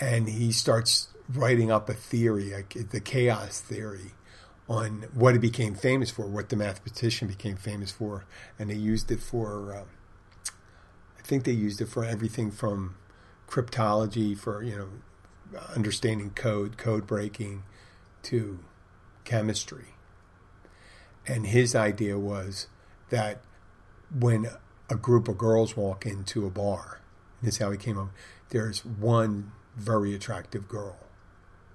and 0.00 0.28
he 0.28 0.52
starts 0.52 1.08
writing 1.28 1.70
up 1.70 1.88
a 1.88 1.94
theory, 1.94 2.52
like 2.52 2.90
the 2.90 3.00
chaos 3.00 3.60
theory, 3.60 4.12
on 4.68 5.06
what 5.12 5.34
he 5.34 5.38
became 5.38 5.74
famous 5.74 6.10
for, 6.10 6.26
what 6.26 6.48
the 6.48 6.56
mathematician 6.56 7.28
became 7.28 7.56
famous 7.56 7.90
for, 7.90 8.24
and 8.58 8.70
they 8.70 8.74
used 8.74 9.10
it 9.10 9.20
for. 9.20 9.74
Uh, 9.74 9.84
I 11.18 11.28
think 11.28 11.42
they 11.42 11.52
used 11.52 11.80
it 11.80 11.88
for 11.88 12.04
everything 12.04 12.52
from 12.52 12.94
cryptology 13.46 14.36
for 14.36 14.62
you 14.62 14.76
know 14.76 14.88
understanding 15.74 16.30
code, 16.30 16.76
code 16.76 17.06
breaking, 17.06 17.62
to 18.24 18.58
chemistry. 19.24 19.94
And 21.26 21.46
his 21.46 21.74
idea 21.74 22.18
was 22.18 22.68
that 23.10 23.40
when 24.16 24.48
a 24.88 24.94
group 24.94 25.28
of 25.28 25.38
girls 25.38 25.76
walk 25.76 26.06
into 26.06 26.46
a 26.46 26.50
bar, 26.50 27.00
and 27.40 27.48
this 27.48 27.56
is 27.56 27.60
how 27.60 27.70
he 27.70 27.78
came 27.78 27.98
up, 27.98 28.10
there's 28.50 28.84
one 28.84 29.52
very 29.76 30.14
attractive 30.14 30.68
girl. 30.68 30.96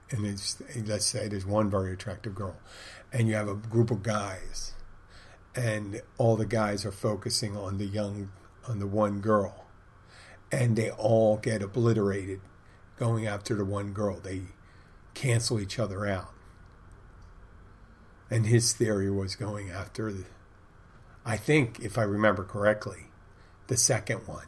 And 0.09 0.25
it's, 0.25 0.61
let's 0.85 1.05
say 1.05 1.27
there's 1.27 1.45
one 1.45 1.69
very 1.69 1.93
attractive 1.93 2.35
girl, 2.35 2.55
and 3.13 3.27
you 3.27 3.35
have 3.35 3.47
a 3.47 3.55
group 3.55 3.91
of 3.91 4.03
guys, 4.03 4.73
and 5.55 6.01
all 6.17 6.35
the 6.35 6.45
guys 6.45 6.85
are 6.85 6.91
focusing 6.91 7.55
on 7.55 7.77
the 7.77 7.85
young, 7.85 8.31
on 8.67 8.79
the 8.79 8.87
one 8.87 9.19
girl, 9.21 9.65
and 10.51 10.75
they 10.75 10.89
all 10.91 11.37
get 11.37 11.61
obliterated 11.61 12.41
going 12.97 13.25
after 13.25 13.55
the 13.55 13.65
one 13.65 13.93
girl. 13.93 14.19
They 14.19 14.41
cancel 15.13 15.59
each 15.59 15.79
other 15.79 16.05
out 16.05 16.33
and 18.31 18.45
his 18.47 18.71
theory 18.71 19.11
was 19.11 19.35
going 19.35 19.69
after, 19.69 20.11
the, 20.11 20.23
I 21.25 21.35
think, 21.35 21.81
if 21.81 21.97
I 21.97 22.03
remember 22.03 22.45
correctly, 22.45 23.07
the 23.67 23.75
second 23.75 24.25
one. 24.25 24.47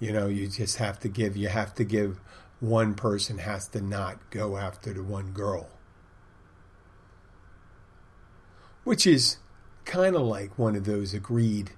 You 0.00 0.12
know, 0.12 0.26
you 0.26 0.48
just 0.48 0.78
have 0.78 0.98
to 1.00 1.08
give, 1.08 1.36
you 1.36 1.48
have 1.48 1.74
to 1.74 1.84
give, 1.84 2.18
one 2.58 2.94
person 2.94 3.38
has 3.38 3.68
to 3.68 3.82
not 3.82 4.30
go 4.30 4.56
after 4.56 4.94
the 4.94 5.02
one 5.02 5.32
girl. 5.32 5.68
Which 8.82 9.06
is 9.06 9.36
kind 9.84 10.16
of 10.16 10.22
like 10.22 10.58
one 10.58 10.74
of 10.74 10.84
those 10.84 11.12
agreed 11.12 11.72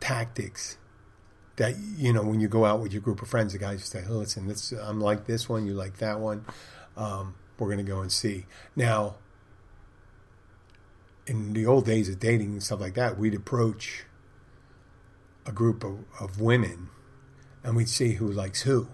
tactics 0.00 0.78
that 1.56 1.74
you 1.96 2.12
know 2.12 2.22
when 2.22 2.40
you 2.40 2.48
go 2.48 2.64
out 2.64 2.80
with 2.80 2.92
your 2.92 3.02
group 3.02 3.22
of 3.22 3.28
friends, 3.28 3.52
the 3.52 3.58
guys 3.58 3.84
say, 3.84 4.04
"Listen, 4.06 4.46
this 4.46 4.72
I'm 4.72 5.00
like 5.00 5.26
this 5.26 5.48
one, 5.48 5.66
you 5.66 5.74
like 5.74 5.98
that 5.98 6.20
one. 6.20 6.44
Um, 6.96 7.34
we're 7.58 7.68
going 7.68 7.84
to 7.84 7.90
go 7.90 8.00
and 8.00 8.12
see." 8.12 8.46
Now, 8.74 9.16
in 11.26 11.52
the 11.54 11.66
old 11.66 11.84
days 11.84 12.08
of 12.08 12.20
dating 12.20 12.52
and 12.52 12.62
stuff 12.62 12.80
like 12.80 12.94
that, 12.94 13.18
we'd 13.18 13.34
approach 13.34 14.04
a 15.44 15.52
group 15.52 15.84
of, 15.84 16.04
of 16.20 16.40
women, 16.40 16.88
and 17.62 17.76
we'd 17.76 17.88
see 17.88 18.12
who 18.14 18.26
likes 18.26 18.62
who. 18.62 18.88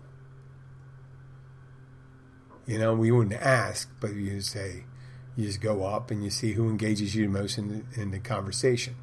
You 2.66 2.78
know, 2.78 2.94
we 2.94 3.10
wouldn't 3.10 3.40
ask, 3.40 3.90
but 4.00 4.14
you 4.14 4.40
say, 4.40 4.84
you 5.36 5.46
just 5.46 5.60
go 5.60 5.84
up 5.84 6.10
and 6.10 6.22
you 6.22 6.30
see 6.30 6.52
who 6.52 6.68
engages 6.68 7.14
you 7.14 7.26
the 7.26 7.32
most 7.32 7.58
in 7.58 7.68
the, 7.68 8.00
in 8.00 8.10
the 8.12 8.18
conversation. 8.18 8.94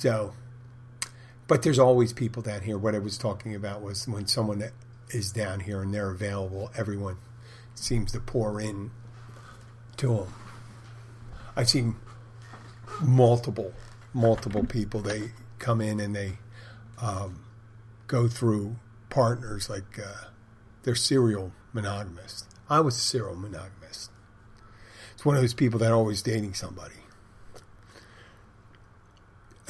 So 0.00 0.32
but 1.46 1.62
there's 1.62 1.78
always 1.78 2.14
people 2.14 2.42
down 2.42 2.62
here. 2.62 2.78
What 2.78 2.94
I 2.94 3.00
was 3.00 3.18
talking 3.18 3.54
about 3.54 3.82
was 3.82 4.08
when 4.08 4.26
someone 4.26 4.62
is 5.10 5.30
down 5.30 5.60
here 5.60 5.82
and 5.82 5.92
they're 5.92 6.10
available, 6.10 6.70
everyone 6.74 7.16
seems 7.74 8.12
to 8.12 8.20
pour 8.20 8.60
in 8.60 8.92
to 9.98 10.06
them. 10.14 10.34
I've 11.56 11.68
seen 11.68 11.96
multiple, 13.02 13.74
multiple 14.14 14.64
people. 14.64 15.00
They 15.00 15.32
come 15.58 15.80
in 15.80 16.00
and 16.00 16.14
they 16.14 16.38
um, 17.02 17.44
go 18.06 18.26
through 18.26 18.76
partners 19.10 19.68
like 19.68 19.98
uh, 19.98 20.28
they're 20.84 20.94
serial 20.94 21.52
monogamists. 21.72 22.46
I 22.70 22.78
was 22.78 22.96
a 22.96 23.00
serial 23.00 23.34
monogamist. 23.34 24.12
It's 25.14 25.26
one 25.26 25.34
of 25.34 25.42
those 25.42 25.52
people 25.52 25.78
that 25.80 25.90
are 25.90 25.96
always 25.96 26.22
dating 26.22 26.54
somebody 26.54 26.94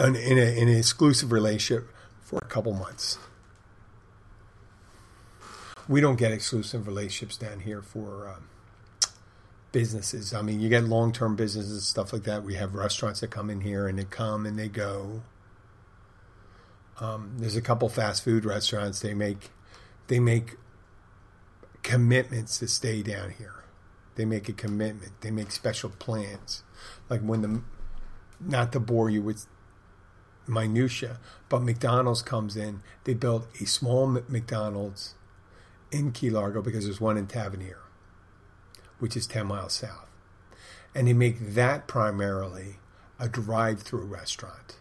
in, 0.07 0.38
a, 0.38 0.61
in 0.61 0.69
an 0.69 0.76
exclusive 0.76 1.33
relationship 1.33 1.88
for 2.23 2.38
a 2.38 2.47
couple 2.47 2.73
months. 2.73 3.19
We 5.88 6.00
don't 6.00 6.16
get 6.16 6.33
exclusive 6.33 6.87
relationships 6.87 7.37
down 7.37 7.61
here 7.61 7.83
for 7.83 8.28
um, 8.28 8.49
businesses. 9.73 10.33
I 10.33 10.42
mean, 10.42 10.61
you 10.61 10.69
get 10.69 10.85
long 10.85 11.12
term 11.12 11.37
businesses, 11.37 11.73
and 11.73 11.83
stuff 11.83 12.12
like 12.12 12.23
that. 12.25 12.45
We 12.45 12.54
have 12.54 12.75
restaurants 12.75 13.21
that 13.21 13.30
come 13.30 13.50
in 13.50 13.61
here 13.61 13.88
and 13.88 13.99
they 13.99 14.04
come 14.04 14.47
and 14.47 14.59
they 14.59 14.69
go. 14.69 15.23
Um, 17.00 17.37
there's 17.38 17.57
a 17.57 17.62
couple 17.62 17.88
fast 17.88 18.23
food 18.23 18.45
restaurants. 18.45 19.00
They 19.00 19.14
make 19.14 19.50
they 20.09 20.21
make 20.21 20.57
commitments 21.83 22.59
to 22.59 22.69
stay 22.69 23.02
down 23.02 23.30
here. 23.30 23.64
They 24.16 24.25
make 24.25 24.49
a 24.49 24.52
commitment. 24.52 25.12
They 25.23 25.30
make 25.30 25.50
special 25.50 25.90
plans, 25.90 26.62
like 27.09 27.23
when 27.23 27.42
the 27.42 27.62
not 28.38 28.73
to 28.73 28.80
bore 28.80 29.11
you 29.11 29.23
with 29.23 29.47
minutia, 30.50 31.19
but 31.49 31.62
McDonald's 31.62 32.23
comes 32.23 32.57
in. 32.57 32.83
They 33.04 33.14
built 33.14 33.47
a 33.61 33.66
small 33.66 34.07
McDonald's 34.07 35.14
in 35.90 36.12
Key 36.12 36.30
Largo 36.30 36.62
because 36.62 36.85
there's 36.85 37.00
one 37.00 37.16
in 37.16 37.26
Tavernier, 37.26 37.80
which 38.99 39.16
is 39.16 39.26
10 39.26 39.47
miles 39.47 39.75
south. 39.75 40.09
And 40.95 41.07
they 41.07 41.12
make 41.12 41.54
that 41.54 41.87
primarily 41.87 42.76
a 43.19 43.28
drive 43.28 43.83
through 43.83 44.04
restaurant 44.04 44.76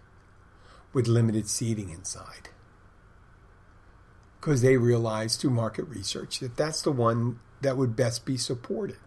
with 0.93 1.07
limited 1.07 1.47
seating 1.47 1.89
inside. 1.89 2.49
Because 4.39 4.61
they 4.61 4.77
realized 4.77 5.39
through 5.39 5.51
market 5.51 5.83
research 5.83 6.39
that 6.39 6.57
that's 6.57 6.81
the 6.81 6.91
one 6.91 7.39
that 7.61 7.77
would 7.77 7.95
best 7.95 8.25
be 8.25 8.37
supported 8.37 8.97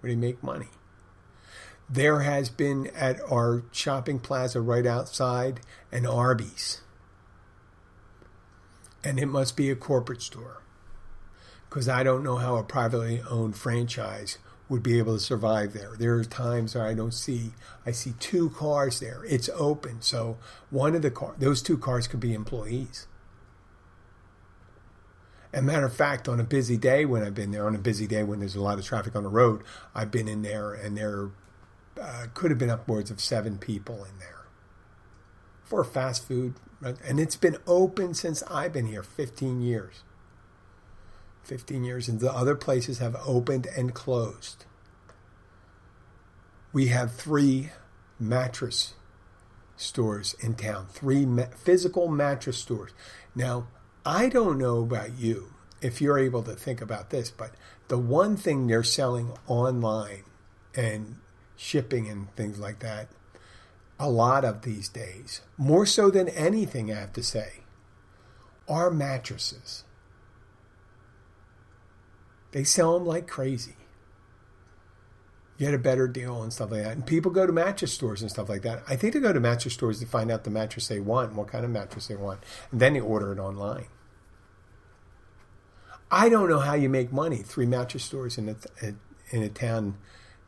where 0.00 0.12
they 0.12 0.16
make 0.16 0.42
money. 0.42 0.68
There 1.92 2.20
has 2.20 2.48
been 2.48 2.86
at 2.94 3.20
our 3.28 3.64
shopping 3.72 4.20
plaza 4.20 4.60
right 4.60 4.86
outside 4.86 5.60
an 5.90 6.06
Arby's. 6.06 6.82
And 9.02 9.18
it 9.18 9.26
must 9.26 9.56
be 9.56 9.70
a 9.70 9.76
corporate 9.76 10.22
store. 10.22 10.62
Because 11.68 11.88
I 11.88 12.04
don't 12.04 12.22
know 12.22 12.36
how 12.36 12.56
a 12.56 12.62
privately 12.62 13.22
owned 13.28 13.56
franchise 13.56 14.38
would 14.68 14.84
be 14.84 14.98
able 14.98 15.14
to 15.14 15.20
survive 15.20 15.72
there. 15.72 15.96
There 15.98 16.14
are 16.14 16.24
times 16.24 16.76
where 16.76 16.86
I 16.86 16.94
don't 16.94 17.12
see, 17.12 17.54
I 17.84 17.90
see 17.90 18.14
two 18.20 18.50
cars 18.50 19.00
there. 19.00 19.24
It's 19.26 19.50
open. 19.54 20.00
So 20.00 20.38
one 20.70 20.94
of 20.94 21.02
the 21.02 21.10
car, 21.10 21.34
those 21.38 21.60
two 21.60 21.76
cars 21.76 22.06
could 22.06 22.20
be 22.20 22.34
employees. 22.34 23.08
And 25.52 25.66
matter 25.66 25.86
of 25.86 25.92
fact, 25.92 26.28
on 26.28 26.38
a 26.38 26.44
busy 26.44 26.76
day 26.76 27.04
when 27.04 27.24
I've 27.24 27.34
been 27.34 27.50
there, 27.50 27.66
on 27.66 27.74
a 27.74 27.78
busy 27.78 28.06
day 28.06 28.22
when 28.22 28.38
there's 28.38 28.54
a 28.54 28.62
lot 28.62 28.78
of 28.78 28.84
traffic 28.84 29.16
on 29.16 29.24
the 29.24 29.28
road, 29.28 29.64
I've 29.92 30.12
been 30.12 30.28
in 30.28 30.42
there 30.42 30.72
and 30.72 30.96
there 30.96 31.30
uh, 32.00 32.26
could 32.34 32.50
have 32.50 32.58
been 32.58 32.70
upwards 32.70 33.10
of 33.10 33.20
seven 33.20 33.58
people 33.58 34.04
in 34.04 34.18
there 34.18 34.46
for 35.64 35.84
fast 35.84 36.26
food. 36.26 36.54
And 36.82 37.20
it's 37.20 37.36
been 37.36 37.58
open 37.66 38.14
since 38.14 38.42
I've 38.44 38.72
been 38.72 38.86
here 38.86 39.02
15 39.02 39.60
years. 39.60 40.02
15 41.44 41.84
years, 41.84 42.08
and 42.08 42.20
the 42.20 42.32
other 42.32 42.54
places 42.54 42.98
have 42.98 43.16
opened 43.26 43.66
and 43.76 43.94
closed. 43.94 44.64
We 46.72 46.88
have 46.88 47.14
three 47.14 47.70
mattress 48.18 48.94
stores 49.76 50.36
in 50.40 50.54
town, 50.54 50.86
three 50.90 51.26
ma- 51.26 51.46
physical 51.56 52.08
mattress 52.08 52.58
stores. 52.58 52.92
Now, 53.34 53.68
I 54.04 54.28
don't 54.28 54.58
know 54.58 54.82
about 54.82 55.18
you 55.18 55.54
if 55.80 56.00
you're 56.00 56.18
able 56.18 56.42
to 56.44 56.52
think 56.52 56.80
about 56.80 57.10
this, 57.10 57.30
but 57.30 57.54
the 57.88 57.98
one 57.98 58.36
thing 58.36 58.66
they're 58.66 58.82
selling 58.82 59.32
online 59.46 60.24
and 60.74 61.16
shipping 61.60 62.08
and 62.08 62.34
things 62.36 62.58
like 62.58 62.78
that, 62.78 63.08
a 63.98 64.08
lot 64.08 64.46
of 64.46 64.62
these 64.62 64.88
days, 64.88 65.42
more 65.58 65.84
so 65.84 66.10
than 66.10 66.26
anything, 66.30 66.90
I 66.90 66.98
have 66.98 67.12
to 67.12 67.22
say, 67.22 67.64
are 68.66 68.90
mattresses. 68.90 69.84
They 72.52 72.64
sell 72.64 72.98
them 72.98 73.06
like 73.06 73.28
crazy. 73.28 73.76
Get 75.58 75.74
a 75.74 75.78
better 75.78 76.08
deal 76.08 76.42
and 76.42 76.50
stuff 76.50 76.70
like 76.70 76.82
that. 76.82 76.92
And 76.92 77.06
people 77.06 77.30
go 77.30 77.46
to 77.46 77.52
mattress 77.52 77.92
stores 77.92 78.22
and 78.22 78.30
stuff 78.30 78.48
like 78.48 78.62
that. 78.62 78.82
I 78.88 78.96
think 78.96 79.12
they 79.12 79.20
go 79.20 79.34
to 79.34 79.38
mattress 79.38 79.74
stores 79.74 80.00
to 80.00 80.06
find 80.06 80.30
out 80.30 80.44
the 80.44 80.50
mattress 80.50 80.88
they 80.88 81.00
want, 81.00 81.34
what 81.34 81.48
kind 81.48 81.66
of 81.66 81.70
mattress 81.70 82.06
they 82.06 82.16
want, 82.16 82.40
and 82.72 82.80
then 82.80 82.94
they 82.94 83.00
order 83.00 83.32
it 83.32 83.38
online. 83.38 83.88
I 86.10 86.30
don't 86.30 86.48
know 86.48 86.60
how 86.60 86.72
you 86.72 86.88
make 86.88 87.12
money. 87.12 87.42
Three 87.42 87.66
mattress 87.66 88.04
stores 88.04 88.38
in 88.38 88.48
a, 88.48 88.56
in 89.30 89.42
a 89.42 89.50
town 89.50 89.98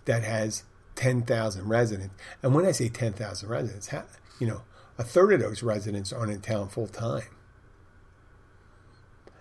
that 0.07 0.25
has 0.25 0.65
10,000 0.95 1.69
residents. 1.69 2.15
And 2.43 2.55
when 2.55 2.67
I 2.67 2.73
say 2.73 2.89
10,000 2.89 3.49
residents, 3.49 3.91
you 4.39 4.47
know, 4.47 4.63
a 4.99 5.05
third 5.05 5.33
of 5.33 5.41
those 5.41 5.63
residents 5.63 6.13
aren't 6.13 6.33
in 6.33 6.41
town 6.41 6.69
full 6.69 6.87
time. 6.87 7.23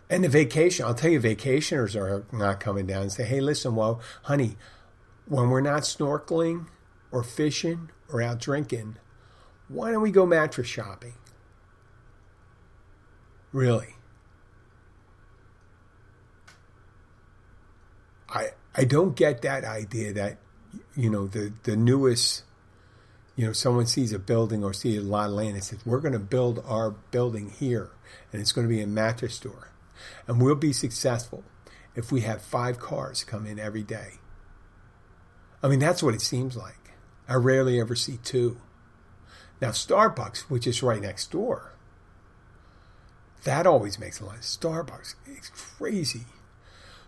And 0.10 0.24
the 0.24 0.30
vacation, 0.30 0.86
I'll 0.86 0.94
tell 0.94 1.12
you, 1.12 1.22
vacationers 1.22 1.96
are 1.96 2.26
not 2.36 2.60
coming 2.60 2.86
down 2.86 3.04
and 3.04 3.12
say, 3.12 3.24
hey, 3.24 3.40
listen, 3.40 3.76
well, 3.76 4.02
honey, 4.24 4.58
when 5.26 5.50
we're 5.50 5.62
not 5.62 5.84
snorkeling 5.84 6.68
or 7.12 7.24
fishing 7.24 7.90
or 8.10 8.22
out 8.22 8.40
drinking, 8.40 8.98
why 9.70 9.92
don't 9.92 10.02
we 10.02 10.12
go 10.12 10.26
mattress 10.26 10.68
shopping? 10.68 11.14
Really? 13.54 13.96
I 18.30 18.50
I 18.76 18.86
don't 18.86 19.16
get 19.16 19.42
that 19.42 19.64
idea 19.64 20.14
that 20.14 20.38
you 20.96 21.10
know 21.10 21.28
the 21.28 21.54
the 21.64 21.76
newest 21.76 22.44
you 23.36 23.46
know 23.46 23.54
someone 23.54 23.86
sees 23.86 24.12
a 24.12 24.20
building 24.20 24.64
or 24.64 24.74
sees 24.74 24.98
a 24.98 25.02
lot 25.02 25.28
of 25.28 25.36
land 25.36 25.54
and 25.54 25.64
says 25.64 25.86
we're 25.86 26.00
going 26.00 26.14
to 26.14 26.20
build 26.20 26.64
our 26.68 26.92
building 26.92 27.50
here 27.50 27.92
and 28.32 28.42
it's 28.42 28.52
going 28.52 28.68
to 28.68 28.74
be 28.74 28.82
a 28.82 28.88
mattress 28.88 29.36
store 29.36 29.72
and 30.28 30.42
we'll 30.42 30.56
be 30.56 30.74
successful 30.74 31.44
if 31.96 32.12
we 32.12 32.22
have 32.22 32.42
five 32.42 32.80
cars 32.80 33.24
come 33.24 33.46
in 33.46 33.60
every 33.60 33.84
day. 33.84 34.14
I 35.62 35.68
mean, 35.68 35.80
that's 35.80 36.02
what 36.02 36.14
it 36.14 36.22
seems 36.22 36.56
like. 36.56 36.94
I 37.28 37.36
rarely 37.36 37.80
ever 37.80 37.96
see 37.96 38.18
two. 38.18 38.58
Now, 39.62 39.70
Starbucks, 39.70 40.42
which 40.50 40.66
is 40.66 40.82
right 40.82 41.02
next 41.02 41.32
door, 41.32 41.74
that 43.44 43.68
always 43.68 44.00
makes 44.00 44.20
a 44.20 44.26
lot. 44.26 44.38
Starbucks, 44.38 45.16
it's 45.26 45.50
crazy. 45.50 46.26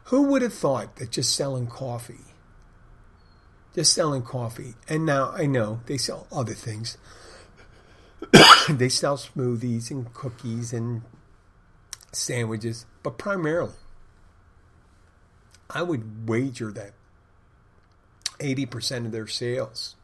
Who 0.06 0.24
would 0.24 0.42
have 0.42 0.54
thought 0.54 0.98
that 0.98 1.12
just 1.12 1.36
selling 1.36 1.68
coffee, 1.68 2.33
just 3.74 3.94
selling 3.94 4.22
coffee, 4.22 4.76
and 4.88 5.06
now 5.06 5.32
I 5.32 5.46
know 5.46 5.82
they 5.86 5.98
sell 5.98 6.28
other 6.32 6.54
things. 6.54 6.98
they 8.70 8.90
sell 8.90 9.18
smoothies 9.18 9.90
and 9.90 10.14
cookies 10.14 10.74
and 10.74 11.02
sandwiches, 12.12 12.86
but 13.02 13.18
primarily, 13.18 13.74
I 15.70 15.82
would 15.82 16.30
wager 16.30 16.72
that 16.72 16.94
80% 18.40 19.06
of 19.06 19.12
their 19.12 19.28
sales 19.28 19.96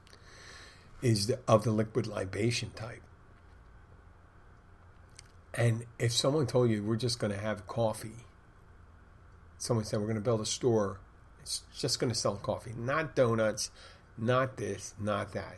is 1.01 1.27
the, 1.27 1.39
of 1.47 1.63
the 1.63 1.71
liquid 1.71 2.07
libation 2.07 2.71
type. 2.71 3.01
And 5.53 5.85
if 5.97 6.11
someone 6.11 6.47
told 6.47 6.69
you 6.69 6.83
we're 6.83 6.95
just 6.95 7.19
going 7.19 7.33
to 7.33 7.39
have 7.39 7.67
coffee, 7.67 8.25
someone 9.57 9.85
said 9.85 9.99
we're 9.99 10.05
going 10.05 10.15
to 10.15 10.21
build 10.21 10.41
a 10.41 10.45
store, 10.45 10.99
it's 11.41 11.63
just 11.77 11.99
going 11.99 12.11
to 12.11 12.17
sell 12.17 12.35
coffee, 12.35 12.73
not 12.77 13.15
donuts, 13.15 13.71
not 14.17 14.57
this, 14.57 14.93
not 14.99 15.33
that. 15.33 15.57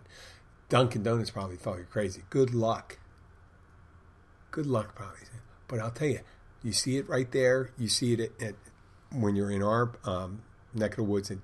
Dunkin' 0.69 1.03
Donuts 1.03 1.31
probably 1.31 1.57
thought 1.57 1.77
you're 1.77 1.85
crazy. 1.85 2.23
Good 2.29 2.53
luck. 2.53 2.97
Good 4.51 4.65
luck, 4.65 4.95
probably. 4.95 5.19
But 5.67 5.79
I'll 5.79 5.91
tell 5.91 6.07
you, 6.07 6.19
you 6.63 6.71
see 6.71 6.97
it 6.97 7.09
right 7.09 7.29
there. 7.31 7.71
You 7.77 7.87
see 7.87 8.13
it 8.13 8.19
at, 8.19 8.41
at, 8.41 8.55
when 9.11 9.35
you're 9.35 9.51
in 9.51 9.61
our 9.61 9.91
um, 10.05 10.43
neck 10.73 10.91
of 10.91 10.97
the 10.97 11.03
woods, 11.03 11.29
and 11.29 11.41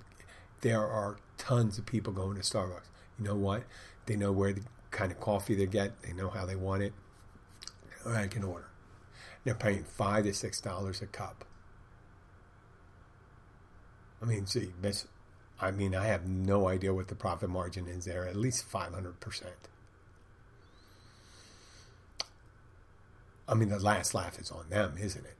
there 0.62 0.80
are 0.80 1.18
tons 1.36 1.76
of 1.78 1.86
people 1.86 2.12
going 2.12 2.36
to 2.36 2.42
Starbucks. 2.42 2.88
You 3.18 3.24
know 3.24 3.34
what? 3.34 3.64
They 4.06 4.16
know 4.16 4.32
where 4.32 4.52
the 4.52 4.62
kind 4.90 5.12
of 5.12 5.20
coffee 5.20 5.54
they 5.54 5.66
get. 5.66 6.00
They 6.02 6.12
know 6.12 6.30
how 6.30 6.46
they 6.46 6.56
want 6.56 6.82
it. 6.82 6.92
I 8.06 8.26
can 8.28 8.44
order. 8.44 8.68
They're 9.44 9.54
paying 9.54 9.84
five 9.84 10.24
to 10.24 10.32
six 10.32 10.60
dollars 10.60 11.02
a 11.02 11.06
cup. 11.06 11.44
I 14.20 14.24
mean, 14.24 14.46
see, 14.46 14.72
I 15.60 15.70
mean, 15.70 15.94
I 15.94 16.06
have 16.06 16.26
no 16.26 16.68
idea 16.68 16.92
what 16.92 17.08
the 17.08 17.14
profit 17.14 17.50
margin 17.50 17.86
is 17.86 18.04
there. 18.04 18.26
At 18.26 18.36
least 18.36 18.64
five 18.64 18.92
hundred 18.92 19.20
percent. 19.20 19.68
I 23.48 23.54
mean, 23.54 23.70
the 23.70 23.78
last 23.78 24.14
laugh 24.14 24.38
is 24.38 24.50
on 24.50 24.68
them, 24.68 24.96
isn't 25.00 25.24
it? 25.24 25.36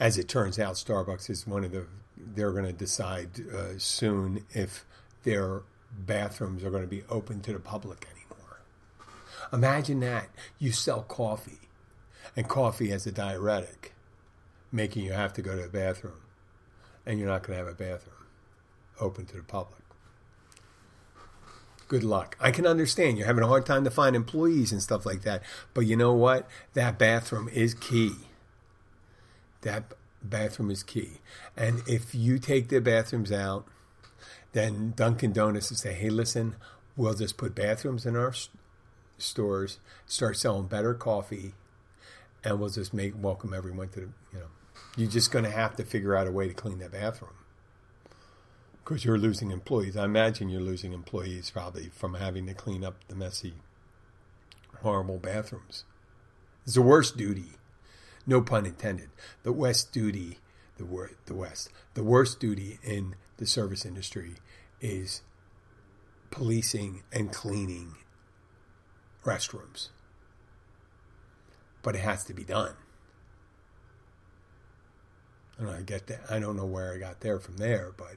As 0.00 0.16
it 0.16 0.28
turns 0.28 0.58
out, 0.58 0.74
Starbucks 0.74 1.28
is 1.28 1.46
one 1.46 1.64
of 1.64 1.72
the, 1.72 1.86
they're 2.16 2.52
going 2.52 2.64
to 2.64 2.72
decide 2.72 3.28
uh, 3.52 3.76
soon 3.78 4.46
if 4.52 4.86
their 5.24 5.62
bathrooms 5.92 6.64
are 6.64 6.70
going 6.70 6.84
to 6.84 6.88
be 6.88 7.02
open 7.10 7.40
to 7.42 7.52
the 7.52 7.58
public 7.58 8.06
anymore. 8.06 8.60
Imagine 9.52 10.00
that. 10.00 10.30
You 10.58 10.72
sell 10.72 11.02
coffee, 11.02 11.68
and 12.36 12.48
coffee 12.48 12.90
as 12.92 13.06
a 13.06 13.12
diuretic, 13.12 13.92
making 14.72 15.04
you 15.04 15.12
have 15.12 15.32
to 15.34 15.42
go 15.42 15.56
to 15.56 15.62
the 15.62 15.68
bathroom, 15.68 16.22
and 17.08 17.18
you're 17.18 17.28
not 17.28 17.42
going 17.42 17.58
to 17.58 17.64
have 17.64 17.72
a 17.72 17.74
bathroom 17.74 18.14
open 19.00 19.24
to 19.26 19.36
the 19.36 19.42
public. 19.42 19.80
good 21.88 22.04
luck. 22.04 22.36
I 22.38 22.50
can 22.50 22.66
understand 22.66 23.16
you're 23.16 23.26
having 23.26 23.42
a 23.42 23.48
hard 23.48 23.64
time 23.64 23.82
to 23.84 23.90
find 23.90 24.14
employees 24.14 24.72
and 24.72 24.82
stuff 24.82 25.06
like 25.06 25.22
that, 25.22 25.42
but 25.72 25.86
you 25.86 25.96
know 25.96 26.12
what? 26.12 26.46
That 26.74 26.98
bathroom 26.98 27.48
is 27.48 27.72
key. 27.72 28.12
That 29.62 29.94
bathroom 30.22 30.70
is 30.70 30.82
key. 30.82 31.12
And 31.56 31.82
if 31.86 32.14
you 32.14 32.38
take 32.38 32.68
the 32.68 32.80
bathrooms 32.80 33.32
out, 33.32 33.66
then 34.52 34.92
Dunkin' 34.94 35.32
Donuts 35.32 35.70
will 35.70 35.78
say, 35.78 35.94
hey, 35.94 36.10
listen, 36.10 36.56
we'll 36.94 37.14
just 37.14 37.38
put 37.38 37.54
bathrooms 37.54 38.04
in 38.04 38.16
our 38.16 38.34
stores, 39.16 39.78
start 40.06 40.36
selling 40.36 40.66
better 40.66 40.92
coffee, 40.92 41.54
and 42.44 42.60
we'll 42.60 42.68
just 42.68 42.92
make 42.92 43.14
welcome 43.20 43.54
everyone 43.54 43.88
to 43.90 44.00
the, 44.00 44.08
you 44.32 44.40
know, 44.40 44.46
you're 44.96 45.10
just 45.10 45.30
going 45.30 45.44
to 45.44 45.50
have 45.50 45.76
to 45.76 45.84
figure 45.84 46.16
out 46.16 46.26
a 46.26 46.32
way 46.32 46.48
to 46.48 46.54
clean 46.54 46.78
that 46.78 46.92
bathroom 46.92 47.34
because 48.84 49.04
you're 49.04 49.18
losing 49.18 49.50
employees. 49.50 49.96
I 49.96 50.04
imagine 50.04 50.48
you're 50.48 50.60
losing 50.60 50.92
employees 50.92 51.50
probably 51.50 51.88
from 51.88 52.14
having 52.14 52.46
to 52.46 52.54
clean 52.54 52.84
up 52.84 52.96
the 53.08 53.14
messy, 53.14 53.54
horrible 54.82 55.18
bathrooms. 55.18 55.84
It's 56.64 56.74
the 56.74 56.82
worst 56.82 57.16
duty 57.16 57.58
no 58.28 58.42
pun 58.42 58.66
intended. 58.66 59.08
The 59.42 59.52
West 59.52 59.90
duty, 59.90 60.38
the 60.76 60.84
word, 60.84 61.16
the 61.24 61.34
West, 61.34 61.70
the 61.94 62.04
worst 62.04 62.38
duty 62.38 62.78
in 62.84 63.16
the 63.38 63.46
service 63.46 63.86
industry 63.86 64.34
is 64.80 65.22
policing 66.30 67.02
and 67.10 67.32
cleaning 67.32 67.94
restrooms. 69.24 69.88
But 71.82 71.96
it 71.96 72.00
has 72.00 72.22
to 72.24 72.34
be 72.34 72.44
done. 72.44 72.74
And 75.58 75.68
I 75.70 75.82
get 75.82 76.06
that. 76.06 76.20
I 76.30 76.38
don't 76.38 76.56
know 76.56 76.66
where 76.66 76.92
I 76.92 76.98
got 76.98 77.20
there 77.20 77.38
from 77.38 77.56
there, 77.56 77.92
but 77.96 78.16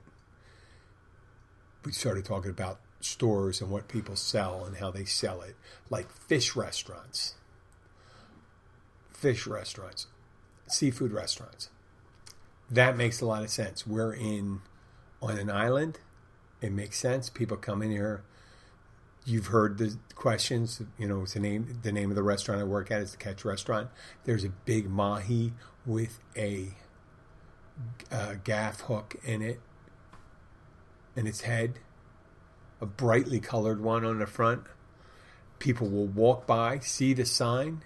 we 1.84 1.92
started 1.92 2.26
talking 2.26 2.52
about 2.52 2.80
stores 3.00 3.62
and 3.62 3.72
what 3.72 3.88
people 3.88 4.16
sell 4.16 4.64
and 4.64 4.78
how 4.78 4.92
they 4.92 5.06
sell 5.06 5.42
it, 5.42 5.56
like 5.90 6.12
fish 6.12 6.56
restaurants 6.56 7.34
fish 9.22 9.46
restaurants, 9.46 10.08
seafood 10.68 11.12
restaurants. 11.12 11.70
That 12.72 12.98
makes 12.98 13.22
a 13.22 13.26
lot 13.28 13.44
of 13.44 13.52
sense. 13.52 13.86
We're 13.86 14.14
in 14.14 14.62
on 15.22 15.38
an 15.38 15.52
island. 15.52 16.00
It 16.60 16.72
makes 16.72 16.98
sense. 16.98 17.30
People 17.30 17.56
come 17.58 17.84
in 17.84 17.92
here. 17.92 18.24
You've 19.24 19.48
heard 19.48 19.78
the 19.78 19.96
questions. 20.16 20.82
You 20.98 21.08
know, 21.08 21.22
it's 21.22 21.36
the 21.36 21.40
name. 21.40 21.80
The 21.84 21.92
name 21.92 22.10
of 22.10 22.16
the 22.16 22.24
restaurant 22.24 22.60
I 22.62 22.64
work 22.64 22.90
at 22.90 23.02
is 23.02 23.12
the 23.12 23.18
Catch 23.18 23.46
Restaurant. 23.46 23.90
There's 24.24 24.44
a 24.44 24.50
big 24.50 24.90
mahi 24.90 25.54
with 25.86 26.20
a, 26.36 26.70
a 28.10 28.36
gaff 28.36 28.82
hook 28.82 29.16
in 29.24 29.42
it, 29.42 29.60
in 31.16 31.28
its 31.28 31.42
head, 31.42 31.80
a 32.80 32.86
brightly 32.86 33.40
colored 33.40 33.82
one 33.82 34.06
on 34.06 34.20
the 34.20 34.26
front. 34.26 34.64
People 35.60 35.90
will 35.90 36.08
walk 36.08 36.48
by, 36.48 36.80
see 36.80 37.14
the 37.14 37.26
sign, 37.26 37.84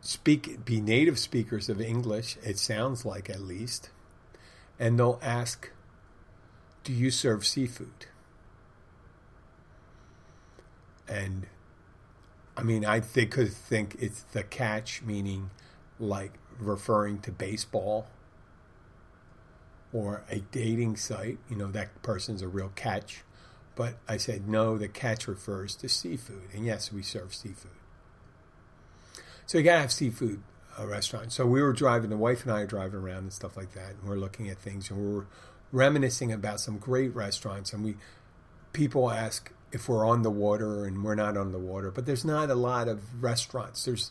speak 0.00 0.64
be 0.64 0.80
native 0.80 1.18
speakers 1.18 1.68
of 1.68 1.80
English, 1.80 2.38
it 2.42 2.58
sounds 2.58 3.04
like 3.04 3.28
at 3.28 3.40
least, 3.40 3.90
and 4.78 4.98
they'll 4.98 5.20
ask, 5.22 5.70
"Do 6.84 6.92
you 6.92 7.10
serve 7.10 7.46
seafood?" 7.46 8.06
And 11.08 11.46
I 12.56 12.62
mean, 12.62 12.84
I 12.84 13.00
they 13.00 13.26
could 13.26 13.52
think 13.52 13.96
it's 13.98 14.22
the 14.22 14.42
catch, 14.42 15.02
meaning 15.02 15.50
like 15.98 16.32
referring 16.58 17.20
to 17.20 17.32
baseball 17.32 18.06
or 19.92 20.24
a 20.30 20.40
dating 20.40 20.96
site. 20.96 21.38
You 21.48 21.56
know, 21.56 21.70
that 21.72 22.02
person's 22.02 22.42
a 22.42 22.48
real 22.48 22.72
catch. 22.74 23.22
But 23.74 23.96
I 24.08 24.16
said, 24.16 24.48
no, 24.48 24.78
the 24.78 24.88
catch 24.88 25.28
refers 25.28 25.76
to 25.76 25.88
seafood. 25.88 26.48
And 26.54 26.64
yes, 26.64 26.92
we 26.92 27.02
serve 27.02 27.34
seafood. 27.34 27.72
So 29.46 29.58
you 29.58 29.64
gotta 29.64 29.80
have 29.80 29.92
seafood 29.92 30.42
uh, 30.78 30.86
restaurant. 30.86 31.32
So 31.32 31.46
we 31.46 31.62
were 31.62 31.72
driving, 31.72 32.10
the 32.10 32.16
wife 32.16 32.42
and 32.42 32.52
I 32.52 32.62
are 32.62 32.66
driving 32.66 33.00
around 33.00 33.18
and 33.18 33.32
stuff 33.32 33.56
like 33.56 33.72
that, 33.72 33.90
and 33.90 34.02
we're 34.04 34.16
looking 34.16 34.48
at 34.48 34.58
things, 34.58 34.90
and 34.90 34.98
we're 34.98 35.26
reminiscing 35.72 36.32
about 36.32 36.60
some 36.60 36.78
great 36.78 37.14
restaurants. 37.14 37.72
And 37.72 37.84
we 37.84 37.96
people 38.72 39.10
ask 39.10 39.52
if 39.72 39.88
we're 39.88 40.06
on 40.06 40.22
the 40.22 40.30
water, 40.30 40.84
and 40.84 41.04
we're 41.04 41.14
not 41.14 41.36
on 41.36 41.52
the 41.52 41.58
water, 41.58 41.90
but 41.90 42.06
there's 42.06 42.24
not 42.24 42.50
a 42.50 42.54
lot 42.54 42.88
of 42.88 43.22
restaurants. 43.22 43.84
There's 43.84 44.10